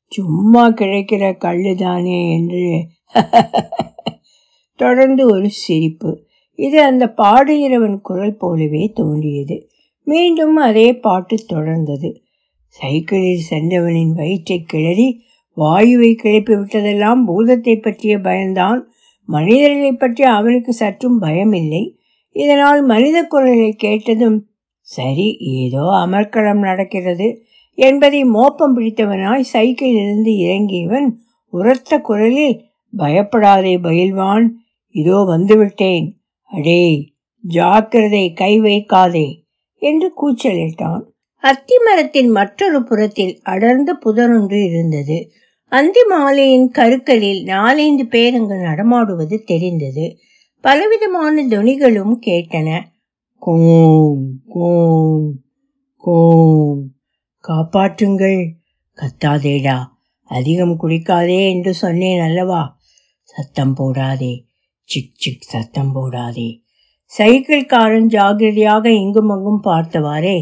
சும்மா 0.06 0.68
கிடைக்கிற 0.68 1.36
கல்லுதானே 1.36 2.32
என்று. 2.32 2.86
தொடர்ந்து 4.76 5.26
ஒரு 5.26 5.50
சிரிப்பு. 5.50 6.26
இது 6.58 6.82
அந்த 6.82 7.04
பாடுகிறவன் 7.20 7.98
குரல் 8.00 8.36
போலவே 8.36 8.92
தோன்றியது. 8.94 9.56
மீண்டும் 10.06 10.56
அதே 10.56 10.88
பாட்டு 10.96 11.36
தொடர்ந்தது. 11.48 12.10
சைக்கிளில் 12.68 13.48
சென்றவனின் 13.50 14.12
வயிற்றை 14.12 14.58
கிளறி 14.62 15.08
வாயுவை 15.56 16.10
கிளப்பி 16.14 16.54
விட்டதெல்லாம் 16.54 17.20
பூதத்தை 17.24 17.74
பற்றிய 17.76 18.18
பயம்தான். 18.18 18.80
மனிதர்களை 19.24 19.92
பற்றி 19.92 20.24
அவனுக்கு 20.24 20.72
சற்றும் 20.72 21.22
பயமில்லை. 21.22 21.82
இதனால் 22.36 22.80
மனித 22.82 23.18
குரலை 23.22 23.70
கேட்டதும் 23.76 24.38
சரி 24.88 25.28
ஏதோ 25.38 25.84
அமர்க்களம் 26.04 26.62
நடக்கிறது 26.68 27.28
என்பதை 27.78 28.20
மோப்பம் 28.24 28.76
பிடித்தவனாய் 28.76 29.50
சைக்கிளிலிருந்து 29.52 30.32
இறங்கியவன் 30.44 31.08
உரத்த 31.52 32.00
குரலில் 32.00 32.56
பயப்படாதே 32.92 33.74
பயில்வான் 33.78 34.46
இதோ 34.94 35.18
வந்துவிட்டேன். 35.28 36.06
அடே 36.48 37.12
ஜாக்கிரதை 37.48 38.32
கை 38.32 38.60
வைக்காதே 38.60 39.42
என்று 39.78 40.12
கூச்சலிட்டான். 40.16 41.02
அத்தி 41.40 41.74
மரத்தின் 41.84 42.28
மற்றொரு 42.28 42.82
புறத்தில் 42.82 43.40
அடர்ந்த 43.42 43.98
புதரொன்று 44.04 44.64
இருந்தது. 44.64 45.30
அந்தி 45.68 46.00
மாலையின் 46.10 46.68
கருக்களில் 46.68 47.42
நாலைந்து 47.42 48.06
பேர் 48.06 48.34
அங்கு 48.34 48.54
நடமாடுவது 48.54 49.42
தெரிந்தது. 49.44 50.16
பலவிதமான 50.60 51.46
துணிகளும் 51.46 52.16
கேட்டன. 52.26 52.82
கோம் 53.46 54.26
கோம் 54.54 55.30
கோம் 56.04 56.80
காப்பாற்றுங்கள். 57.48 58.50
கத்தாதேடா 58.96 59.78
அதிகம் 60.24 60.80
குடிக்காதே 60.80 61.48
என்று 61.48 61.74
சொன்னேன் 61.74 62.20
அல்லவா? 62.20 62.76
சத்தம் 63.22 63.76
போடாதே 63.76 64.46
சிக் 64.88 65.14
சிக் 65.14 65.40
சத்தம் 65.40 65.90
போடாதே. 65.94 66.48
சைக்கிள்காரன் 67.18 68.06
ஜாகிரதையாக 68.06 68.86
இங்கும் 68.86 69.28
அங்கும் 69.28 69.62
பார்த்தவாறே 69.64 70.38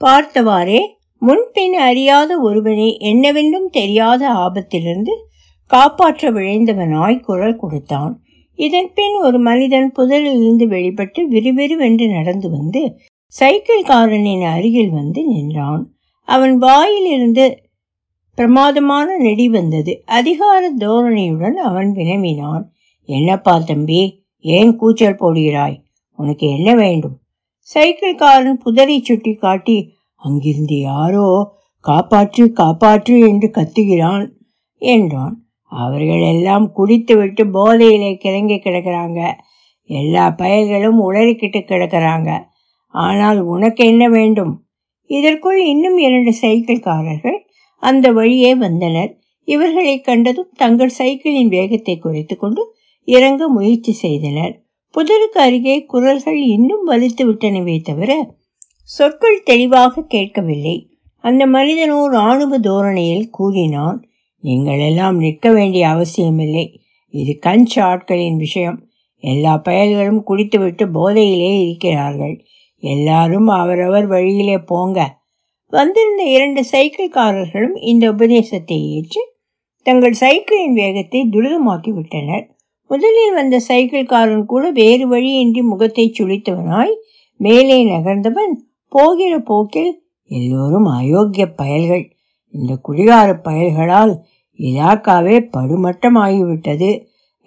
பார்த்தவாறே 0.00 0.78
முன்பின் 1.18 1.72
அறியாத 1.72 2.38
ஒருவனை 2.40 2.98
என்னவென்றும் 2.98 3.68
தெரியாத 3.70 4.28
ஆபத்திலிருந்து 4.28 5.14
காப்பாற்ற 5.66 6.32
விழைந்தவனாய் 6.32 7.20
குரல் 7.20 7.56
கொடுத்தான். 7.56 8.22
இதன் 8.54 8.90
பின் 8.94 9.16
ஒரு 9.22 9.38
மனிதன் 9.38 9.92
புதரிலிருந்து 9.98 10.66
வெளிப்பட்டு 10.66 11.28
விறுவிறுவென்று 11.28 12.08
நடந்து 12.08 12.50
வந்து 12.50 12.82
சைக்கிள்காரனின் 13.40 14.46
அருகில் 14.52 14.90
வந்து 14.90 15.24
நின்றான். 15.24 15.84
அவன் 16.28 16.56
வாயிலிருந்து 16.58 17.46
பிரமாதமான 18.34 19.16
நெடி 19.16 19.48
வந்தது. 19.48 20.02
அதிகார 20.06 20.72
தோரணையுடன் 20.78 21.56
அவன் 21.56 21.92
வினவினான். 21.92 22.72
என்னப்பா 23.10 23.54
தம்பி 23.60 24.00
ஏன் 24.44 24.72
கூச்சல் 24.76 25.20
போடுகிறாய்? 25.22 25.76
உனக்கு 26.18 26.46
என்ன 26.48 26.70
வேண்டும்? 26.74 27.16
சைக்கிள்காரன் 27.70 28.60
புதரை 28.64 28.96
சுட்டி 29.00 29.32
காட்டி 29.34 29.76
அங்கிருந்து 30.22 30.76
யாரோ 30.80 31.26
காப்பாற்று 31.84 32.44
காப்பாற்று 32.60 33.14
என்று 33.28 33.48
கத்துகிறான் 33.58 34.24
என்றான். 34.82 35.36
அவர்கள் 35.72 36.22
எல்லாம் 36.32 36.66
குடித்துவிட்டு 36.76 37.42
போதையிலே 37.56 38.10
கிறங்கி 38.22 38.56
கிடக்கிறாங்க. 38.58 39.20
எல்லா 39.90 40.24
பயல்களும் 40.38 40.98
உளறிக்கிட்டு 41.06 41.60
கிடக்கிறாங்க. 41.62 42.30
ஆனால் 42.94 43.40
உனக்கு 43.44 43.82
என்ன 43.84 44.04
வேண்டும்? 44.08 44.52
இதற்குள் 45.10 45.60
இன்னும் 45.66 45.98
இரண்டு 45.98 46.32
சைக்கிள்காரர்கள் 46.42 47.38
அந்த 47.82 48.06
வழியே 48.12 48.52
வந்தனர். 48.56 49.12
இவர்களை 49.48 49.94
கண்டதும் 50.00 50.50
தங்கள் 50.56 50.96
சைக்கிளின் 50.98 51.48
வேகத்தை 51.48 51.94
குறைத்து 51.98 52.34
கொண்டு 52.36 52.62
இறங்க 53.14 53.48
முயற்சி 53.48 53.92
செய்தனர். 53.92 54.54
புதருக்கு 54.94 55.38
அருகே 55.38 55.76
குரல்கள் 55.84 56.40
இன்னும் 56.46 56.84
வலித்து 56.90 57.22
விட்டனவே 57.22 57.76
தவிர 57.82 58.10
சொற்கள் 58.88 59.42
தெளிவாக 59.44 60.02
கேட்கவில்லை. 60.02 60.76
அந்த 61.24 61.42
மனிதனோ 61.46 61.98
இராணுவ 62.04 62.58
தோரணையில் 62.58 63.30
கூறினான் 63.30 63.98
நீங்கள் 64.44 64.78
எல்லாம் 64.78 65.18
நிற்க 65.18 65.46
வேண்டிய 65.52 65.88
அவசியமில்லை. 65.88 66.66
இது 67.14 67.32
கஞ்ச் 67.46 67.76
ஆட்களின் 67.80 68.36
விஷயம். 68.36 68.78
எல்லா 69.22 69.62
பயல்களும் 69.64 70.22
குடித்துவிட்டு 70.22 70.84
போதையிலே 70.86 71.50
இருக்கிறார்கள். 71.60 72.36
எல்லாரும் 72.82 73.48
அவரவர் 73.62 74.06
வழியிலே 74.06 74.58
போங்க. 74.58 74.98
வந்திருந்த 75.72 76.22
இரண்டு 76.36 76.62
சைக்கிள்காரர்களும் 76.72 77.76
இந்த 77.82 78.04
உபதேசத்தை 78.12 78.78
ஏற்று 78.94 79.22
தங்கள் 79.86 80.16
சைக்கிளின் 80.20 80.72
வேகத்தை 80.72 81.20
துரிதமாக்கி 81.32 81.90
விட்டனர். 81.90 82.46
முதலில் 82.90 83.34
வந்த 83.34 83.56
சைக்கிள்காரன் 83.68 84.44
கூட 84.44 84.70
வேறு 84.70 85.08
வழியின்றி 85.08 85.62
முகத்தை 85.62 86.04
சுழித்தவனாய் 86.18 86.94
மேலே 87.36 87.76
நகர்ந்தவன் 87.84 88.54
போகிற 88.88 89.32
போக்கில் 89.40 89.92
எல்லோரும் 90.30 90.86
அயோக்கிய 90.86 91.44
பயல்கள். 91.56 92.04
இந்த 92.54 92.72
குடிகார 92.76 93.28
பயல்களால் 93.44 94.12
இலாக்காவே 94.58 95.36
படுமட்டமாகிவிட்டது 95.56 96.90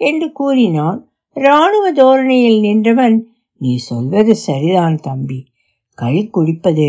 என்று 0.00 0.32
கூறினான். 0.32 1.00
இராணுவ 1.36 1.92
தோரணையில் 1.92 2.58
நின்றவன் 2.60 3.16
நீ 3.58 3.76
சொல்வது 3.76 4.34
சரிதான் 4.34 4.96
தம்பி. 4.96 5.40
கை 5.98 6.16
குடிப்பது 6.28 6.88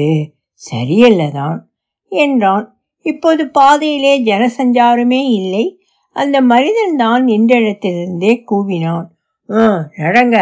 சரியல்லதான் 0.62 1.58
என்றான். 2.12 2.66
இப்போது 3.06 3.44
பாதையிலே 3.50 4.14
ஜனசஞ்சாரமே 4.24 5.22
இல்லை. 5.32 5.66
அந்த 6.16 6.38
மனிதன் 6.42 6.96
தான் 6.96 7.24
நின்ற 7.24 7.54
இடத்திலிருந்தே 7.60 8.34
கூவினான் 8.52 9.08
நடங்க. 9.98 10.36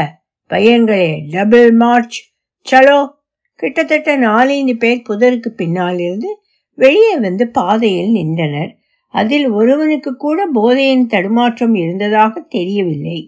பையன்களே 0.50 1.08
டபுள் 1.32 1.72
மார்ச். 1.74 2.18
சலோ. 2.66 3.00
கிட்டத்தட்ட 3.60 4.18
நாலஞ்சு 4.18 4.74
பேர் 4.74 5.06
புதருக்கு 5.10 5.50
பின்னால் 5.56 6.00
இருந்து 6.00 6.30
வெளியே 6.78 7.16
வந்து 7.18 7.46
பாதையில் 7.50 8.12
நின்றனர். 8.12 8.72
அதில் 9.14 9.48
ஒருவனுக்கு 9.50 10.12
கூட 10.16 10.40
போதையின் 10.54 11.08
தடுமாற்றம் 11.08 11.76
இருந்ததாக 11.76 12.34
தெரியவில்லை. 12.56 13.20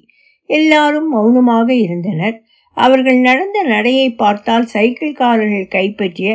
எல்லாரும் 0.50 1.10
மௌனமாக 1.10 1.68
இருந்தனர். 1.86 2.38
அவர்கள் 2.78 3.20
நடந்த 3.20 3.58
நடையை 3.64 4.08
பார்த்தால் 4.14 4.72
சைக்கிள்காரர்கள் 4.74 5.68
கைப்பற்றிய 5.68 6.32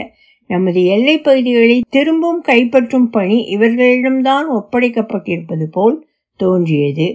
நமது 0.53 0.81
எல்லை 0.85 1.17
பகுதிகளை 1.21 1.77
திரும்பவும் 1.89 2.45
கைப்பற்றும் 2.49 3.09
பணி 3.11 3.37
இவர்களிடம்தான் 3.57 4.47
ஒப்படைக்கப்பட்டிருப்பது 4.59 5.67
போல் 5.71 5.99
தோன்றியது. 6.41 7.07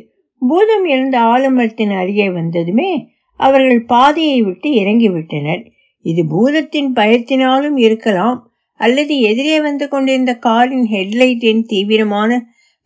பூதம் 0.41 0.85
இருந்த 0.85 1.15
ஆலமரத்தின் 1.33 1.93
அருகே 1.97 2.27
வந்ததுமே 2.29 2.91
அவர்கள் 3.39 3.81
பாதையை 3.85 4.39
விட்டு 4.41 4.69
இறங்கிவிட்டனர். 4.73 5.63
இது 6.05 6.21
பூதத்தின் 6.25 6.91
பயத்தினாலும் 6.95 7.77
இருக்கலாம் 7.77 8.39
அல்லது 8.79 9.13
எதிரே 9.29 9.57
வந்து 9.61 9.85
கொண்டிருந்த 9.87 10.33
காரின் 10.37 10.87
ஹெட்லைட்டின் 10.91 11.61
தீவிரமான 11.65 12.31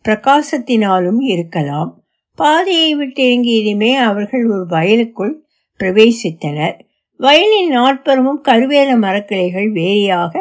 பிரகாசத்தினாலும் 0.04 1.20
இருக்கலாம். 1.32 1.90
பாதையை 2.38 2.90
விட்டு 2.94 3.22
இறங்கியதுமே 3.24 3.92
அவர்கள் 4.08 4.44
ஒரு 4.50 4.64
வயலுக்குள் 4.66 5.34
பிரவேசித்தனர். 5.80 6.76
வயலின் 7.20 7.68
நாற்புறமும் 7.68 8.42
கருவேல 8.48 8.90
மரக்கிளைகள் 8.96 9.66
வேரியாக 9.72 10.32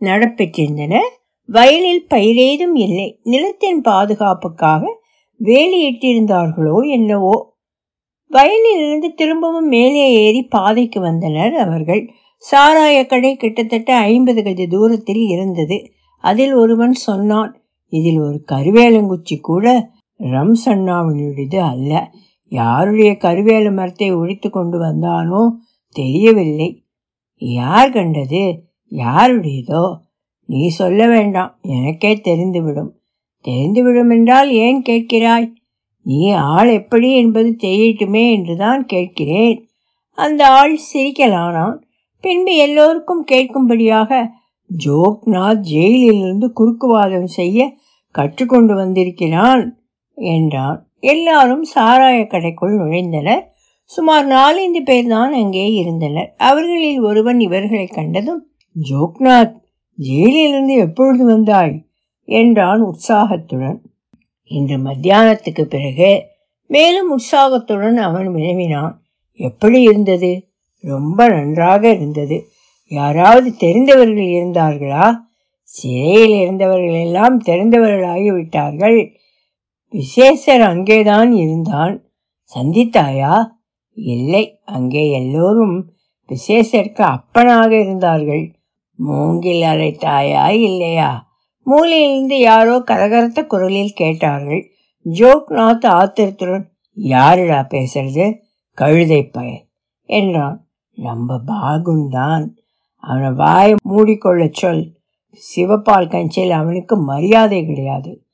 நடப்பெற்றிருந்தன. 0.00 0.98
வயலில் 1.48 2.06
பயிரேதும் 2.10 2.74
இல்லை. 2.74 3.20
நிலத்தின் 3.22 3.80
பாதுகாப்புக்காக 3.80 4.82
வேலியிட்டிருந்தார்களோ 5.40 6.88
என்னவோ. 6.88 7.34
வயலிலிருந்து 8.30 9.08
திரும்பவும் 9.14 9.68
மேலே 9.68 10.04
ஏறி 10.12 10.42
பாதைக்கு 10.42 11.00
வந்தனர் 11.00 11.54
அவர்கள். 11.54 12.02
சாராய 12.44 13.06
கடை 13.06 13.36
கிட்டத்தட்ட 13.36 13.96
ஐம்பது 13.96 14.42
கஜ 14.42 14.66
தூரத்தில் 14.66 15.24
இருந்தது. 15.28 15.78
அதில் 16.24 16.54
ஒருவன் 16.54 16.92
சொன்னான் 16.92 17.52
இதில் 17.92 18.18
ஒரு 18.18 18.44
கருவேலங்குச்சி 18.52 19.40
கூட 19.40 19.66
ரம்சண்ணாவினுடையது 20.20 21.60
அல்ல. 21.72 22.10
யாருடைய 22.52 23.10
கருவேல 23.12 23.72
மரத்தை 23.72 24.14
ஒழித்து 24.14 24.50
கொண்டு 24.50 24.78
வந்தானோ 24.78 25.42
தெரியவில்லை. 25.92 26.84
யார் 27.36 27.90
கண்டது? 27.90 28.64
யாருடையதோ? 28.90 29.96
நீ 30.46 30.68
சொல்ல 30.68 31.06
வேண்டாம். 31.06 31.58
எனக்கே 31.62 32.14
தெரிந்துவிடும். 32.14 32.90
தெரிந்துவிடும் 33.44 34.10
என்றால் 34.10 34.50
ஏன் 34.50 34.82
கேட்கிறாய்? 34.88 35.52
நீ 36.02 36.30
ஆள் 36.30 36.68
எப்படி 36.68 37.16
என்பது 37.16 37.56
தெரியட்டுமே 37.62 38.32
என்றுதான் 38.32 38.86
கேட்கிறேன். 38.86 39.68
அந்த 40.10 40.48
ஆள் 40.48 40.78
சிரிக்கலானான். 40.94 41.76
பின்பு 42.20 42.56
எல்லோருக்கும் 42.56 43.26
கேட்கும்படியாக 43.32 44.28
ஜோக்நாத் 44.84 45.64
ஜெயிலிலிருந்து 45.72 46.52
குறுக்குவாதம் 46.52 47.26
செய்ய 47.26 47.74
கற்றுக்கொண்டு 48.10 48.74
வந்திருக்கிறான் 48.74 49.78
என்றான். 50.14 50.88
எல்லாரும் 51.00 51.64
சாராய 51.74 52.22
கடைக்குள் 52.22 52.76
நுழைந்தனர். 52.76 53.42
சுமார் 53.94 54.26
நாலஞ்சு 54.26 54.80
பேர் 54.84 55.06
தான் 55.06 55.32
அங்கே 55.32 55.72
இருந்தனர். 55.72 56.34
அவர்களில் 56.36 57.00
ஒருவன் 57.00 57.40
இவர்களை 57.40 57.86
கண்டதும் 57.86 58.46
ஜோக்நாத் 58.90 59.60
ஜெயிலிலிருந்து 59.98 60.76
எப்பொழுது 60.76 61.24
வந்தாய்? 61.24 61.86
என்றான் 62.24 62.80
உற்சாகத்துடன். 62.80 63.80
இன்று 64.44 64.76
மத்தியானத்துக்கு 64.76 65.62
பிறகு. 65.62 66.22
மேலும் 66.66 67.10
உற்சாகத்துடன் 67.10 67.96
அவன் 67.96 68.32
வினவினான். 68.32 69.02
எப்படி 69.32 69.82
இருந்தது? 69.82 70.48
ரொம்ப 70.80 71.28
நன்றாக 71.28 71.88
இருந்தது. 71.88 72.48
யாராவது 72.88 73.56
தெரிந்தவர்கள் 73.56 74.24
இருந்தார்களா? 74.24 75.14
சிறையில் 75.62 76.40
இருந்தவர்கள் 76.40 76.92
எல்லாம் 76.92 77.42
தெரிந்தவர்களாகிவிட்டார்கள். 77.42 79.14
விசேஷர் 79.92 80.60
அங்கேதான் 80.60 81.32
இருந்தான். 81.32 82.04
சந்தித்தாயா? 82.54 83.60
இல்லை 83.94 84.60
அங்கே 84.64 85.10
எல்லோரும் 85.10 85.92
விசேஷருக்கு 86.28 87.02
அப்பனாக 87.02 87.80
இருந்தார்கள். 87.80 88.54
மூங்கில் 88.96 89.62
அழைத்தாயா 89.62 90.48
இல்லையா? 90.48 91.30
மூலையிலிருந்து 91.66 92.38
யாரோ 92.38 92.78
கரகரத்த 92.78 93.46
குரலில் 93.46 93.92
கேட்டார்கள். 93.92 94.70
ஜோக்நாத் 95.04 95.86
ஆத்திரத்துடன் 95.86 96.72
யாருடா 96.94 97.66
பேசுறது? 97.70 98.36
கழுதை 98.72 99.26
பயன் 99.26 99.68
என்றான். 100.02 100.66
நம்ம 100.94 101.40
பாகுந்தான் 101.46 102.48
அவனை 102.96 103.30
வாயை 103.30 103.74
மூடிக்கொள்ள 103.88 104.48
சொல். 104.52 105.00
சிவப்பால் 105.56 106.08
கஞ்சியில் 106.08 106.50
அவனுக்கு 106.50 106.96
மரியாதை 106.96 107.66
கிடையாது. 107.66 108.24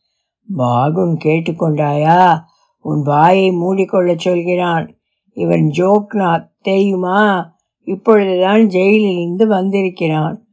பாகுன் 0.56 1.18
கேட்டுக்கொண்டாயா? 1.24 2.40
உன் 2.78 3.02
வாயை 3.02 3.50
மூடிக்கொள்ள 3.50 4.18
சொல்கிறான். 4.18 4.97
இவன் 5.38 5.70
ஜோக்னா 5.76 6.48
தெரியுமா 6.60 7.54
இப்பொழுதுதான் 7.84 8.60
ஜெயிலிலிருந்து 8.60 9.46
வந்திருக்கிறான். 9.46 10.46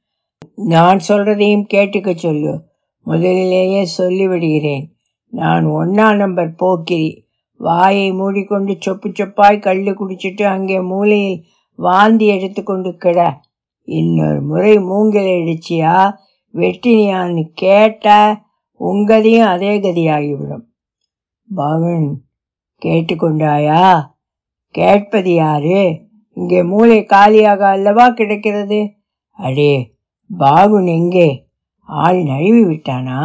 நான் 0.55 0.99
சொல்றதையும் 1.07 1.67
கேட்டுக்க 1.73 2.15
சொல்லு. 2.15 2.63
முதலிலேயே 3.03 3.87
சொல்லிவிடுகிறேன். 3.97 4.85
நான் 5.29 5.65
ஒன்னா 5.67 6.15
நம்பர் 6.15 6.55
போக்கிரி. 6.55 7.27
வாயை 7.57 8.13
மூடிக்கொண்டு 8.13 8.73
சொப்பு 8.73 9.11
சொப்பாய் 9.13 9.59
கள்ளு 9.59 9.93
குடிச்சிட்டு 9.93 10.43
அங்கே 10.43 10.81
மூலையில் 10.81 11.43
வாந்தி 11.75 12.27
எடுத்துக்கொண்டு 12.27 12.95
கிட. 12.95 13.39
இன்னொரு 13.81 14.41
முறை 14.41 14.79
மூங்கில் 14.79 15.23
இடிச்சியா? 15.23 16.13
வெட்டினியான்னு 16.53 17.49
கேட்ட 17.53 18.37
உங்கதையும் 18.79 19.45
அதே 19.45 19.79
கதியாகிவிடும். 19.79 20.63
பகன் 21.55 22.21
கேட்டுக்கொண்டாயா? 22.85 24.13
கேட்பது 24.77 25.31
யாரு? 25.33 25.79
இங்கே 26.37 26.61
மூளை 26.63 26.99
காலியாக 27.03 27.61
அல்லவா 27.67 28.05
கிடைக்கிறது? 28.09 28.79
அடே 29.39 29.73
பாகுன் 30.29 30.89
எங்கே? 30.95 31.29
ஆள் 31.89 32.19
நழுவி 32.23 32.61
விட்டானா? 32.63 33.19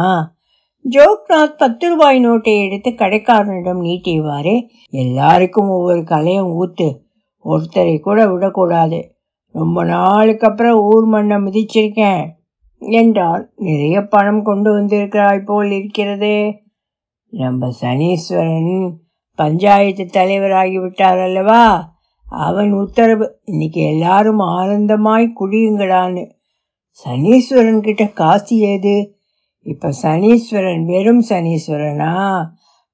ஜோக்நாத் 0.85 1.57
பத்து 1.57 1.85
ரூபாய் 1.89 2.19
நோட்டை 2.25 2.53
எடுத்து 2.65 2.89
கடைக்காரனிடம் 2.91 3.81
நீட்டியவாறே 3.87 4.55
எல்லாருக்கும் 4.93 5.69
ஒவ்வொரு 5.69 6.03
கலையும் 6.03 6.51
ஊத்து 6.61 6.87
ஒருத்தரை 7.45 7.95
கூட 7.99 8.19
விடக்கூடாது. 8.27 8.99
ரொம்ப 9.55 9.83
நாளுக்கு 9.83 10.45
அப்புறம் 10.47 10.79
ஊர் 10.83 11.05
மண்ணை 11.05 11.37
மிதிச்சிருக்கேன் 11.37 12.23
என்றால் 12.81 13.43
நிறைய 13.67 13.97
பணம் 14.13 14.43
கொண்டு 14.43 14.69
வந்திருக்கிறாய் 14.73 15.47
போல் 15.49 15.71
இருக்கிறதே. 15.71 16.37
நம்ம 17.33 17.69
சனீஸ்வரன் 17.81 18.73
பஞ்சாயத்து 19.41 20.03
தலைவராகிவிட்டார் 20.03 21.23
அல்லவா? 21.23 21.93
அவன் 22.29 22.71
உத்தரவு. 22.71 23.39
இன்னைக்கு 23.43 23.81
எல்லாரும் 23.81 24.39
ஆனந்தமாய் 24.39 25.31
குடியுங்களான்னு. 25.39 26.31
சனீஸ்வரன் 27.05 27.79
கிட்ட 27.79 28.05
காசு 28.05 28.57
ஏது? 28.57 29.15
இப்ப 29.61 29.93
சனீஸ்வரன் 30.03 30.85
வெறும் 30.85 31.23
சனீஸ்வரனா? 31.29 32.43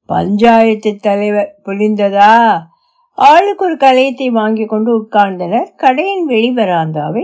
பஞ்சாயத்து 0.06 0.96
தலைவர் 0.96 1.60
புரிந்ததா? 1.66 2.60
ஆளுக்கு 3.14 3.66
ஒரு 3.66 3.76
கலையத்தை 3.76 4.28
வாங்கி 4.28 4.66
கொண்டு 4.66 5.02
உட்கார்ந்தனர். 5.02 5.76
கடையின் 5.76 6.28
வெளிவராந்தாவை 6.28 7.24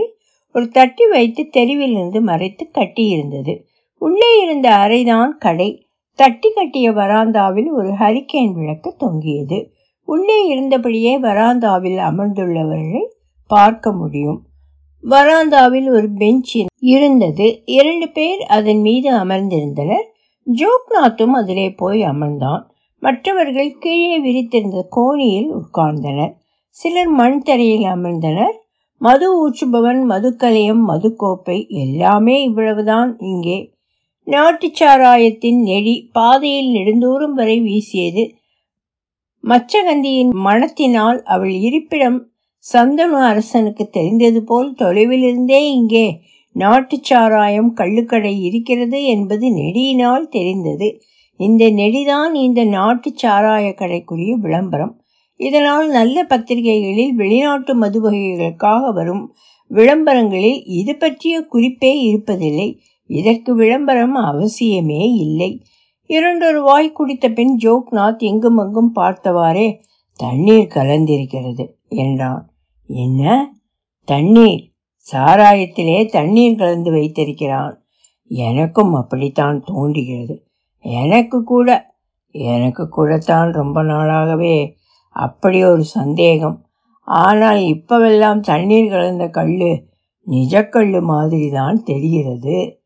ஒரு 0.52 0.68
தட்டி 0.68 1.06
வைத்து 1.06 1.50
தெருவிலிருந்து 1.56 2.20
மறைத்து 2.20 2.70
கட்டியிருந்தது. 2.74 3.62
உள்ளே 3.98 4.42
இருந்த 4.42 4.68
அறைதான் 4.70 5.28
கடை. 5.38 5.83
தட்டி 6.14 6.50
கட்டிய 6.50 6.90
வராந்தாவில் 6.90 7.70
ஒரு 7.72 7.88
ஹரிக்கேன் 7.88 8.52
விளக்கு 8.52 8.96
தொங்கியது. 8.96 9.70
உள்ளே 10.04 10.56
இருந்தபடியே 10.56 11.20
வராந்தாவில் 11.20 11.98
அமர்ந்துள்ளவர்களை 12.10 13.06
பார்க்க 13.46 13.92
முடியும். 13.92 14.42
வராந்தாவில் 15.04 15.88
ஒரு 15.90 16.08
பெஞ்ச் 16.10 16.58
இருந்தது. 16.78 17.62
இரண்டு 17.64 18.08
பேர் 18.08 18.40
அதன் 18.40 18.80
மீது 18.80 19.14
அமர்ந்திருந்தனர். 19.14 20.04
ஜோக்நாத்தும் 20.46 21.30
அதிலே 21.30 21.70
போய் 21.70 22.02
அமர்ந்தான். 22.02 22.62
மற்றவர்கள் 22.98 23.76
கீழே 23.78 24.20
விரித்திருந்த 24.20 24.86
கோணியில் 24.88 25.50
உட்கார்ந்தனர். 25.54 26.32
சிலர் 26.68 27.08
மண் 27.08 27.42
தரையில் 27.42 27.82
அமர்ந்தனர். 27.82 28.54
மது 28.98 29.26
ஊற்றுபவன் 29.40 30.02
மதுக்கலையம் 30.08 30.82
மதுக்கோப்பை 30.88 31.68
எல்லாமே 31.68 32.42
இவ்வளவுதான். 32.42 33.18
இங்கே 33.18 33.73
நாட்டுச் 34.26 34.82
சாராயத்தின் 34.82 35.58
நெடி 35.62 36.08
பாதையில் 36.12 36.70
நெடுந்தூரம் 36.74 37.34
வரை 37.34 37.60
வீசியது. 37.60 38.22
மச்சகந்தியின் 39.44 40.30
மணத்தினால் 40.44 41.22
அவள் 41.22 41.54
இருப்பிடம் 41.60 42.18
சந்தனு 42.72 43.18
அரசனுக்கு 43.22 43.84
தெரிந்தது 43.88 44.44
போல் 44.44 44.70
தொலைவிலிருந்தே 44.78 45.60
இங்கே 45.72 46.06
நாட்டுச் 46.56 47.04
சாராயம் 47.04 47.74
கள்ளுக்கடை 47.74 48.40
இருக்கிறது 48.40 49.04
என்பது 49.04 49.46
நெடியினால் 49.50 50.28
தெரிந்தது. 50.28 50.88
இந்த 51.40 51.64
நெடிதான் 51.70 52.34
இந்த 52.34 52.64
நாட்டுச் 52.64 53.24
சாராய 53.24 53.74
கடைக்குரிய 53.74 54.34
விளம்பரம். 54.34 54.94
இதனால் 55.40 55.88
நல்ல 55.88 56.24
பத்திரிகைகளில் 56.24 57.12
வெளிநாட்டு 57.12 57.74
மது 57.74 58.10
வகைகளுக்காக 58.10 58.92
வரும் 58.92 59.24
விளம்பரங்களில் 59.70 60.60
இது 60.64 60.96
பற்றிய 60.96 61.46
குறிப்பே 61.52 61.92
இருப்பதில்லை. 62.08 62.68
இதற்கு 63.06 63.54
விளம்பரம் 63.54 64.16
அவசியமே 64.16 65.14
இல்லை. 65.14 65.62
இரண்டொரு 66.06 66.62
வாய் 66.62 66.92
குடித்த 66.92 67.28
பின் 67.28 67.58
ஜோக்நாத் 67.62 68.18
எங்கும் 68.18 68.56
அங்கும் 68.56 68.94
பார்த்தவாறே 68.94 69.80
தண்ணீர் 70.16 70.72
கலந்திருக்கிறது 70.74 71.68
என்றான். 71.88 72.52
என்ன? 72.86 73.54
தண்ணீர்? 74.04 74.72
சாராயத்திலே 75.12 76.08
தண்ணீர் 76.08 76.56
கலந்து 76.56 76.90
வைத்திருக்கிறான். 76.90 77.84
எனக்கும் 78.26 78.94
அப்படித்தான் 78.94 79.62
தோன்றுகிறது. 79.64 80.46
எனக்கு 80.78 81.44
கூட 81.44 81.94
எனக்கு 82.30 82.88
கூடத்தான் 82.88 83.52
ரொம்ப 83.52 83.82
நாளாகவே 83.82 84.74
அப்படி 85.08 85.64
ஒரு 85.64 85.84
சந்தேகம். 85.84 86.66
ஆனால் 87.00 87.58
இப்பவெல்லாம் 87.58 88.40
தண்ணீர் 88.40 88.88
கலந்த 88.88 89.28
கல் 89.28 89.86
நிஜக்கல் 90.26 91.02
மாதிரி 91.02 91.50
தான் 91.50 91.82
தெரிகிறது. 91.82 92.83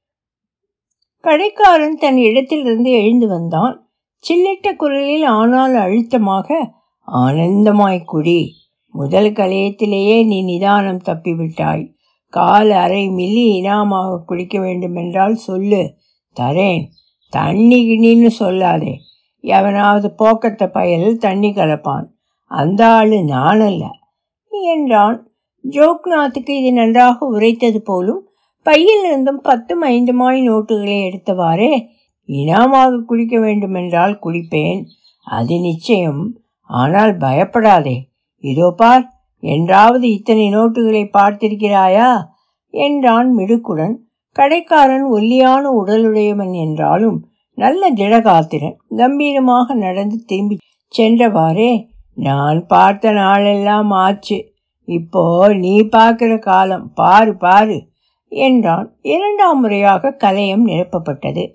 கடைக்காரன் 1.20 1.96
தன் 1.96 2.16
இடத்திலிருந்து 2.16 2.90
எழுந்து 2.90 3.28
வந்தான். 3.28 3.88
சில்லிட்ட 4.28 4.76
குரலில் 4.76 5.24
ஆனால் 5.24 5.74
அழுத்தமாக 5.74 6.72
ஆனந்தமாய் 7.12 8.04
குடி. 8.04 8.52
முதல் 8.90 9.32
கலையத்திலேயே 9.32 10.26
நீ 10.26 10.42
நிதானம் 10.42 11.00
தப்பிவிட்டாய். 11.04 11.92
கால் 12.28 12.70
அரை 12.70 13.08
மில்லி 13.08 13.56
இனாமாக 13.56 14.22
குடிக்க 14.26 14.60
வேண்டுமென்றால் 14.60 15.34
சொல்லு. 15.34 15.94
தரேன். 16.40 16.84
தண்ணி 17.30 17.88
கிண்ணின்னு 17.88 18.30
சொல்லாதே. 18.38 18.94
எவனாவது 19.40 20.14
போக்கத்த 20.18 20.66
பயல் 20.66 21.16
தண்ணி 21.16 21.48
கலப்பான். 21.48 22.06
அந்த 22.44 22.86
ஆளு 22.86 23.16
நானல்ல. 23.16 23.82
என்றான். 24.48 25.30
ஜோக்நாத்துக்கு 25.70 26.50
இது 26.50 26.72
நன்றாக 26.72 27.26
உரைத்தது 27.26 27.82
போலும் 27.82 28.27
பையில் 28.68 29.04
இருந்தும் 29.04 29.40
பத்தும் 29.40 29.82
ஐந்துமாய் 29.82 30.40
நோட்டுகளை 30.48 30.96
எடுத்தவாறே 31.08 31.72
இனாமாக 32.28 33.02
குடிக்க 33.06 33.38
வேண்டுமென்றால் 33.38 34.18
குடிப்பேன் 34.18 34.80
அது 35.26 35.54
நிச்சயம். 35.60 36.22
ஆனால் 36.70 37.16
பயப்படாதே. 37.16 37.96
இதோ 38.44 38.66
பார் 38.76 39.04
என்றாவது 39.42 40.06
இத்தனை 40.10 40.46
நோட்டுகளை 40.54 41.04
பார்த்திருக்கிறாயா? 41.16 42.10
என்றான் 42.74 43.28
மிடுக்குடன். 43.38 43.94
கடைக்காரன் 44.36 45.06
ஒல்லியான 45.08 45.70
உடலுடையவன் 45.80 46.52
என்றாலும் 46.52 47.18
நல்ல 47.58 47.90
திடகாத்திரன் 47.90 48.76
கம்பீரமாக 48.96 49.74
நடந்து 49.74 50.16
திரும்பி 50.26 50.56
சென்றவாறே 50.94 51.70
நான் 52.16 52.66
பார்த்த 52.66 53.12
நாளெல்லாம் 53.12 53.90
ஆச்சு. 54.04 54.38
இப்போ 54.88 55.22
நீ 55.54 55.74
பார்க்கிற 55.88 56.32
காலம். 56.38 56.84
பாரு 56.94 57.32
பாரு. 57.36 57.78
என்றான். 58.28 58.98
இரண்டாம் 59.02 59.60
முறையாக 59.60 60.12
கலையம் 60.12 60.66
நிரப்பப்பட்டது. 60.66 61.52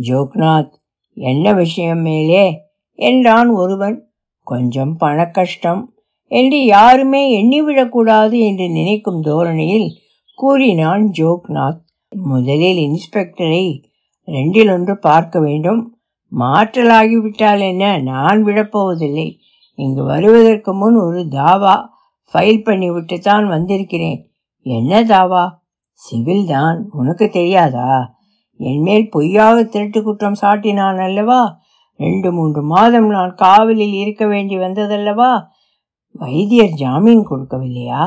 ஜோக்நாத் 0.00 0.72
என்ன 1.14 1.52
விஷயம் 1.52 1.98
மேலே? 1.98 2.60
என்றான் 2.94 3.48
ஒருவன். 3.48 4.04
கொஞ்சம் 4.42 4.96
பண 4.96 5.26
கஷ்டம் 5.26 5.94
என்று 6.26 6.64
யாருமே 6.64 7.44
எண்ணிவிடக்கூடாது 7.44 8.38
என்று 8.46 8.68
நினைக்கும் 8.68 9.22
தோரணையில் 9.22 9.96
கூறினான் 10.34 11.10
ஜோக்நாத். 11.18 11.80
முதலில் 12.08 12.76
இன்ஸ்பெக்டரை 12.76 13.84
ரெண்டில் 14.26 14.72
ஒன்று 14.72 14.98
பார்க்க 14.98 15.40
வேண்டும். 15.40 15.98
மாற்றலாகிவிட்டால் 16.38 17.60
என்ன? 17.60 17.98
நான் 17.98 18.44
விடப்போவதில்லை. 18.44 19.38
இங்கு 19.74 20.04
வருவதற்கு 20.04 20.74
முன் 20.74 20.94
ஒரு 20.94 21.20
தாவா 21.30 21.88
ஃபைல் 22.32 22.62
பண்ணிவிட்டு 22.62 23.18
தான் 23.18 23.46
வந்திருக்கிறேன். 23.46 24.30
என்ன 24.62 25.04
தாவா? 25.04 25.59
சிவில் 26.00 26.46
தான் 26.46 26.88
உனக்கு 26.90 27.28
தெரியாதா? 27.28 28.16
என்மேல் 28.56 29.08
பொய்யாக 29.08 29.64
திருட்டு 29.64 30.02
குற்றம் 30.02 30.40
சாட்டினான் 30.40 30.98
அல்லவா? 30.98 31.58
ரெண்டு 31.96 32.32
மூன்று 32.32 32.62
மாதம் 32.62 33.06
நான் 33.06 33.34
காவலில் 33.34 33.92
இருக்க 33.92 34.26
வேண்டி 34.26 34.56
வந்ததல்லவா? 34.58 35.42
வைத்தியர் 36.12 36.70
ஜாமீன் 36.70 37.26
கொடுக்கவில்லையா? 37.30 38.02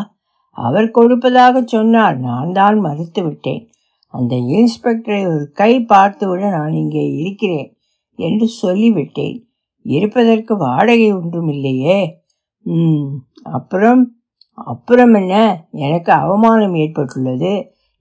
அவர் 0.51 0.91
கொடுப்பதாக 0.91 1.61
சொன்னார். 1.65 2.17
நான் 2.17 2.51
தான் 2.51 2.79
மறுத்து 2.79 3.23
விட்டேன். 3.23 3.69
அந்த 4.07 4.35
இன்ஸ்பெக்டரை 4.35 5.21
ஒரு 5.33 5.51
கை 5.53 5.85
பார்த்துவிட 5.89 6.49
நான் 6.49 6.73
இங்கே 6.73 7.05
இருக்கிறேன் 7.11 7.69
என்று 8.15 8.47
சொல்லிவிட்டேன். 8.61 9.37
இருப்பதற்கு 9.85 10.57
வாடகை 10.57 11.11
ஒன்றும் 11.11 11.47
இல்லையே 11.47 12.21
ம் 12.65 13.07
அப்புறம்? 13.43 14.15
அப்புறம் 14.53 15.13
என்ன? 15.13 15.35
எனக்கு 15.71 16.11
அவமானம் 16.11 16.75
ஏற்பட்டுள்ளது. 16.75 17.53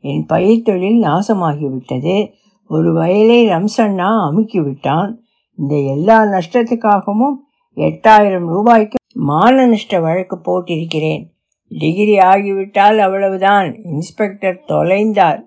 என் 0.05 0.27
பயிர் 0.27 0.63
தொழில் 0.63 1.03
நாசமாகிவிட்டது. 1.03 2.33
ஒரு 2.69 2.93
வயலை 2.93 3.47
ரம்சண்ணா 3.47 4.27
அமுக்கி 4.29 4.61
விட்டான் 4.61 5.25
இந்த 5.59 5.77
எல்லா 5.77 6.23
நஷ்டத்துக்காகவும் 6.23 7.37
எட்டாயிரம் 7.77 8.47
ரூபாய்க்கு 8.47 8.97
மான 9.15 9.67
நஷ்ட 9.67 10.01
வழக்கு 10.01 10.37
போட்டிருக்கிறேன். 10.37 11.23
டிகிரி 11.69 12.19
ஆகிவிட்டால் 12.19 12.99
அவ்வளவுதான். 12.99 13.83
இன்ஸ்பெக்டர் 13.83 14.65
தொலைந்தார். 14.69 15.41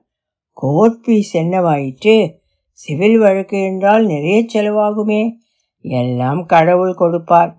கோர்ட் 0.51 1.05
ஃபீஸ் 1.07 1.33
என்னவாயிற்று? 1.33 2.33
சிவில் 2.71 3.17
வழக்கு 3.17 3.63
என்றால் 3.63 4.05
நிறைய 4.05 4.45
செலவாகுமே. 4.53 5.31
எல்லாம் 5.81 6.45
கடவுள் 6.45 6.93
கொடுப்பார். 6.93 7.51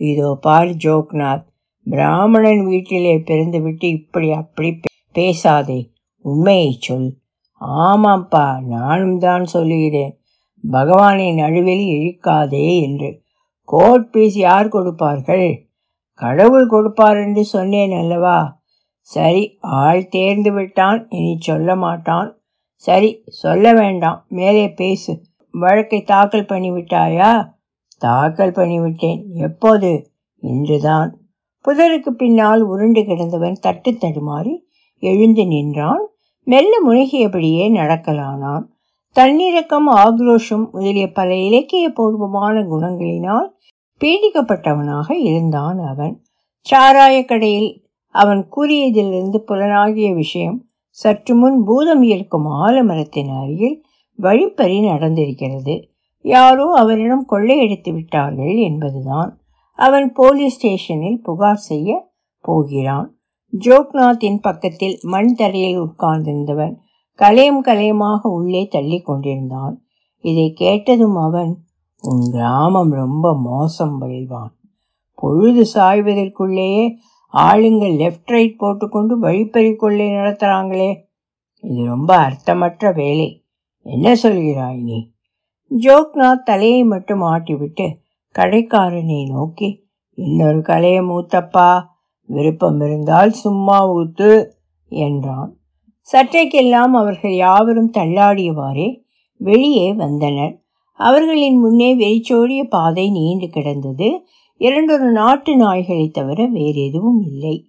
இதோ 0.00 0.38
பார் 0.40 0.66
ஜோக்நாத். 0.66 1.44
பிராமணன் 1.86 2.66
வீட்டிலே 2.66 3.18
பிறந்துவிட்டு 3.18 3.88
இப்படி 3.88 4.32
அப்படி 4.32 4.80
பேசாதே. 5.12 5.92
உண்மையை 6.24 6.76
சொல். 6.80 7.16
ஆமாப்பா 7.60 8.60
நானும் 8.60 9.18
தான் 9.18 9.44
சொல்லுகிறேன். 9.44 10.18
பகவானை 10.70 11.34
நடுவில் 11.34 11.84
இழுக்காதே 11.86 12.80
என்று. 12.80 13.22
கோர்ட் 13.64 14.10
பீஸ் 14.10 14.36
யார் 14.36 14.68
கொடுப்பார்கள்? 14.68 15.68
கடவுள் 16.14 16.66
கொடுப்பார் 16.66 17.16
என்று 17.16 17.44
சொன்னேன் 17.44 17.92
அல்லவா? 17.92 18.60
சரி 19.00 19.58
ஆள் 19.60 20.08
தேர்ந்து 20.08 20.52
விட்டான் 20.52 21.06
இனி 21.08 21.36
சொல்ல 21.40 21.76
மாட்டான். 21.76 22.38
சரி 22.74 23.22
சொல்ல 23.26 23.72
வேண்டாம் 23.72 24.24
மேலே 24.28 24.72
பேசு. 24.72 25.22
வழக்கை 25.50 26.02
தாக்கல் 26.02 26.44
பண்ணிவிட்டாயா? 26.44 27.48
தாக்கல் 27.98 28.52
பண்ணிவிட்டேன். 28.52 29.22
எப்போது? 29.34 30.10
இன்றுதான். 30.40 31.18
புதருக்கு 31.68 32.08
பின்னால் 32.08 32.60
உருண்டு 32.60 33.04
கிடந்தவன் 33.04 33.58
தட்டு 33.60 33.90
தடுமாறி 33.90 34.54
எழுந்து 34.98 35.46
நின்றான். 35.46 36.08
மெல்ல 36.44 36.76
முழுகியபடியே 36.86 37.66
நடக்கலானான். 37.72 38.64
தன்னிறக்கம் 39.16 39.88
ஆக்ரோஷம் 39.94 40.70
முதலிய 40.70 41.12
பல 41.12 41.36
இலக்கிய 41.36 41.88
பூர்வமான 41.88 42.60
குணங்களினால் 42.60 43.48
பீடிக்கப்பட்டவனாக 44.00 45.12
இருந்தான் 45.12 45.78
அவன். 45.78 46.22
சாராய 46.70 47.24
கடையில் 47.24 47.86
அவன் 48.08 48.48
கூறியதிலிருந்து 48.56 49.36
புலனாகிய 49.36 50.14
விஷயம் 50.14 50.66
சற்று 50.90 51.34
முன் 51.34 51.64
பூதம் 51.64 52.02
இருக்கும் 52.02 52.46
ஆலமரத்தின் 52.46 53.40
அருகில் 53.42 53.84
வழிப்பறி 54.16 54.80
நடந்திருக்கிறது. 54.80 55.88
யாரோ 56.20 56.70
அவரிடம் 56.70 57.26
கொள்ளையடித்து 57.28 57.92
விட்டார்கள் 57.92 58.56
என்பதுதான். 58.56 59.40
அவன் 59.74 60.12
போலீஸ் 60.12 60.56
ஸ்டேஷனில் 60.56 61.22
புகார் 61.22 61.56
செய்ய 61.56 62.10
போகிறான். 62.40 63.18
ஜோக்நாத்தின் 63.58 64.38
பக்கத்தில் 64.40 64.98
மண் 65.02 65.34
தரையில் 65.34 65.80
உட்கார்ந்திருந்தவன் 65.80 66.76
கலையும் 67.14 67.64
கலையுமாக 67.64 68.20
உள்ளே 68.22 68.66
தள்ளி 68.66 69.00
கொண்டிருந்தான். 69.00 69.82
இதை 70.20 70.52
கேட்டதும் 70.52 71.16
அவன் 71.16 71.64
உன் 72.02 72.30
கிராமம் 72.30 72.90
ரொம்ப 72.90 73.38
மோசம் 73.38 74.02
பயில்வான். 74.02 74.52
பொழுது 75.14 75.80
சாய்வதற்குள்ளேயே 75.80 76.90
ஆளுங்க 77.32 77.96
லெஃப்ட் 77.96 78.26
ரைட் 78.26 78.58
போட்டுக்கொண்டு 78.58 79.18
வழிப்பறி 79.18 79.74
கொள்ளை 79.74 80.06
நடத்துகிறாங்களே 80.06 80.96
இது 81.60 81.84
ரொம்ப 81.84 82.16
அர்த்தமற்ற 82.16 82.94
வேலை. 82.94 83.44
என்ன 83.82 84.14
சொல்கிறாய் 84.14 84.82
நீ? 84.82 85.12
ஜோக்நாத் 85.78 86.42
தலையை 86.44 86.84
மட்டும் 86.84 87.20
ஆட்டிவிட்டு 87.20 87.94
கடைக்காரனை 88.38 89.30
நோக்கி 89.30 89.86
இன்னொரு 90.14 90.62
கலையை 90.62 91.00
மூத்தப்பா. 91.00 91.84
விருப்பம் 92.24 92.80
இருந்தால் 92.80 93.32
சும்மா 93.32 93.94
ஊத்து 93.94 94.48
என்றான். 94.88 95.56
சற்றைக்கெல்லாம் 96.12 96.92
அவர்கள் 96.94 97.34
யாவரும் 97.34 97.90
தள்ளாடியவாறே 97.92 99.02
வெளியே 99.36 99.92
வந்தனர். 99.92 100.62
அவர்களின் 101.00 101.56
முன்னே 101.56 101.94
வெறிச்சோடிய 101.94 102.64
பாதை 102.64 103.10
நீண்டு 103.10 103.48
கிடந்தது. 103.48 104.08
இரண்டொரு 104.56 105.10
நாட்டு 105.10 105.56
நாய்களை 105.56 106.10
தவிர 106.10 106.46
வேறு 106.46 106.80
எதுவும் 106.84 107.20
இல்லை. 107.20 107.68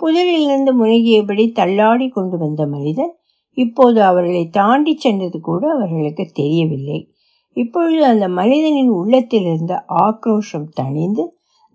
புதரிலிருந்து 0.00 0.72
முழுகியபடி 0.80 1.52
தள்ளாடி 1.52 2.08
கொண்டு 2.08 2.38
வந்த 2.38 2.66
மனிதன் 2.66 3.18
இப்போது 3.56 4.02
அவர்களை 4.02 4.48
தாண்டி 4.48 4.96
சென்றது 4.96 5.40
கூட 5.40 5.68
அவர்களுக்கு 5.70 6.30
தெரியவில்லை. 6.34 7.12
இப்பொழுது 7.56 8.04
அந்த 8.04 8.28
மனிதனின் 8.28 8.88
உள்ளத்தில் 8.88 9.44
இருந்த 9.44 9.84
ஆக்ரோஷம் 9.88 10.68
தணிந்து 10.80 11.24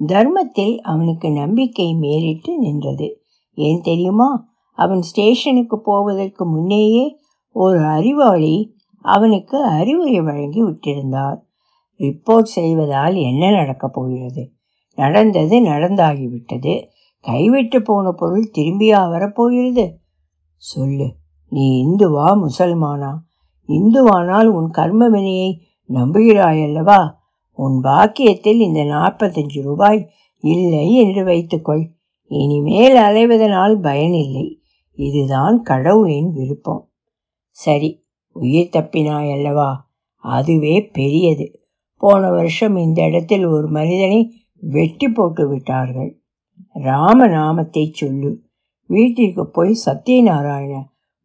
தர்மத்தில் 0.05 0.81
அவனுக்கு 0.81 1.31
நம்பிக்கை 1.31 1.93
மேலிட்டு 1.93 2.57
நின்றது. 2.57 3.21
ஏன் 3.53 3.81
தெரியுமா? 3.81 4.47
அவன் 4.71 5.01
ஸ்டேஷனுக்கு 5.01 5.81
போவதற்கு 5.81 6.45
முன்னேயே 6.45 7.17
ஒரு 7.51 7.79
அறிவாளி 7.79 8.75
அவனுக்கு 9.01 9.63
அறிவுரை 9.63 10.21
வழங்கி 10.21 10.63
விட்டிருந்தார். 10.63 11.39
ரிப்போர்ட் 11.97 12.41
செய்வதால் 12.41 13.15
என்ன 13.15 13.49
நடக்கப் 13.49 13.93
போகிறது? 13.93 14.51
நடந்தது 14.95 15.59
நடந்தாகிவிட்டது. 15.59 16.87
கைவிட்டு 17.19 17.81
போன 17.81 18.11
பொருள் 18.11 18.51
திரும்பியா 18.57 19.09
வரப்போகிறது 19.09 19.99
சொல்லு 20.55 21.15
நீ 21.49 21.85
இந்துவா 21.85 22.45
முசல்மானா? 22.45 23.15
இந்துவானால் 23.67 24.45
உன் 24.45 24.69
கர்ம 24.69 25.09
வினையை 25.09 25.61
நம்புகிறாயல்லவா? 25.89 27.13
உன் 27.63 27.77
பாக்கியத்தில் 27.83 28.59
இந்த 28.59 28.81
நாற்பத்தஞ்சு 28.83 29.61
ரூபாய் 29.61 30.01
இல்லை 30.43 30.87
என்று 30.95 31.23
வைத்துக்கொள். 31.23 31.83
இனிமேல் 32.31 32.97
அலைவதனால் 32.97 33.75
பயனில்லை 33.81 34.45
இதுதான் 34.97 35.57
கடவுளின் 35.61 36.29
விருப்பம். 36.31 36.83
சரி 37.57 37.89
உயிர் 38.35 38.73
தப்பினாய் 38.75 39.31
அல்லவா 39.31 39.69
அதுவே 40.23 40.75
பெரியது. 40.91 41.47
போன 42.03 42.29
வருஷம் 42.29 42.75
இந்த 42.75 42.99
இடத்தில் 43.05 43.45
ஒரு 43.45 43.67
மனிதனை 43.67 44.19
வெட்டி 44.63 45.07
போட்டு 45.09 45.43
விட்டார்கள். 45.49 46.11
ராம 46.83 47.27
நாமத்தை 47.27 47.83
சொல்லு. 47.91 48.31
வீட்டிற்கு 48.89 49.43
போய் 49.47 49.73
சத்யநாராயண 49.85 50.73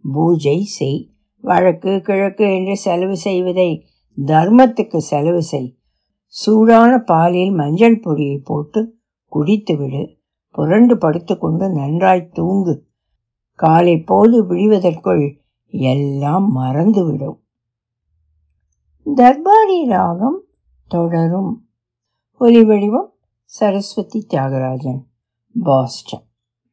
பூஜை 0.04 0.58
செய். 0.78 1.00
வழக்கு 1.44 1.92
கிழக்கு 2.00 2.44
என்று 2.54 2.74
செலவு 2.76 3.16
செய்வதை 3.16 3.70
தர்மத்துக்கு 4.18 4.98
செலவு 5.10 5.42
செய். 5.42 5.70
சூடான 6.34 6.98
பாலில் 6.98 7.50
மஞ்சள் 7.50 8.00
பொடியை 8.00 8.38
போட்டு 8.38 8.98
குடித்து 9.28 9.76
விடு 9.76 10.18
புரண்டு 10.50 10.98
படுத்துக்கொண்டு 10.98 11.68
நன்றாய் 11.68 12.28
தூங்கு. 12.28 12.86
காலை 13.54 14.00
போது 14.00 14.44
விழுவதற்குள் 14.44 15.38
எல்லாம் 15.66 16.56
மறந்துவிடும். 16.56 17.38
தர்பாரி 19.14 19.86
ராகம் 19.86 20.42
தொடரும். 20.88 21.68
ஒலி 22.38 22.64
வடிவம் 22.64 23.12
சரஸ்வதி 23.44 24.26
தியாகராஜன் 24.30 25.02
பாஸ்டன். 25.62 26.26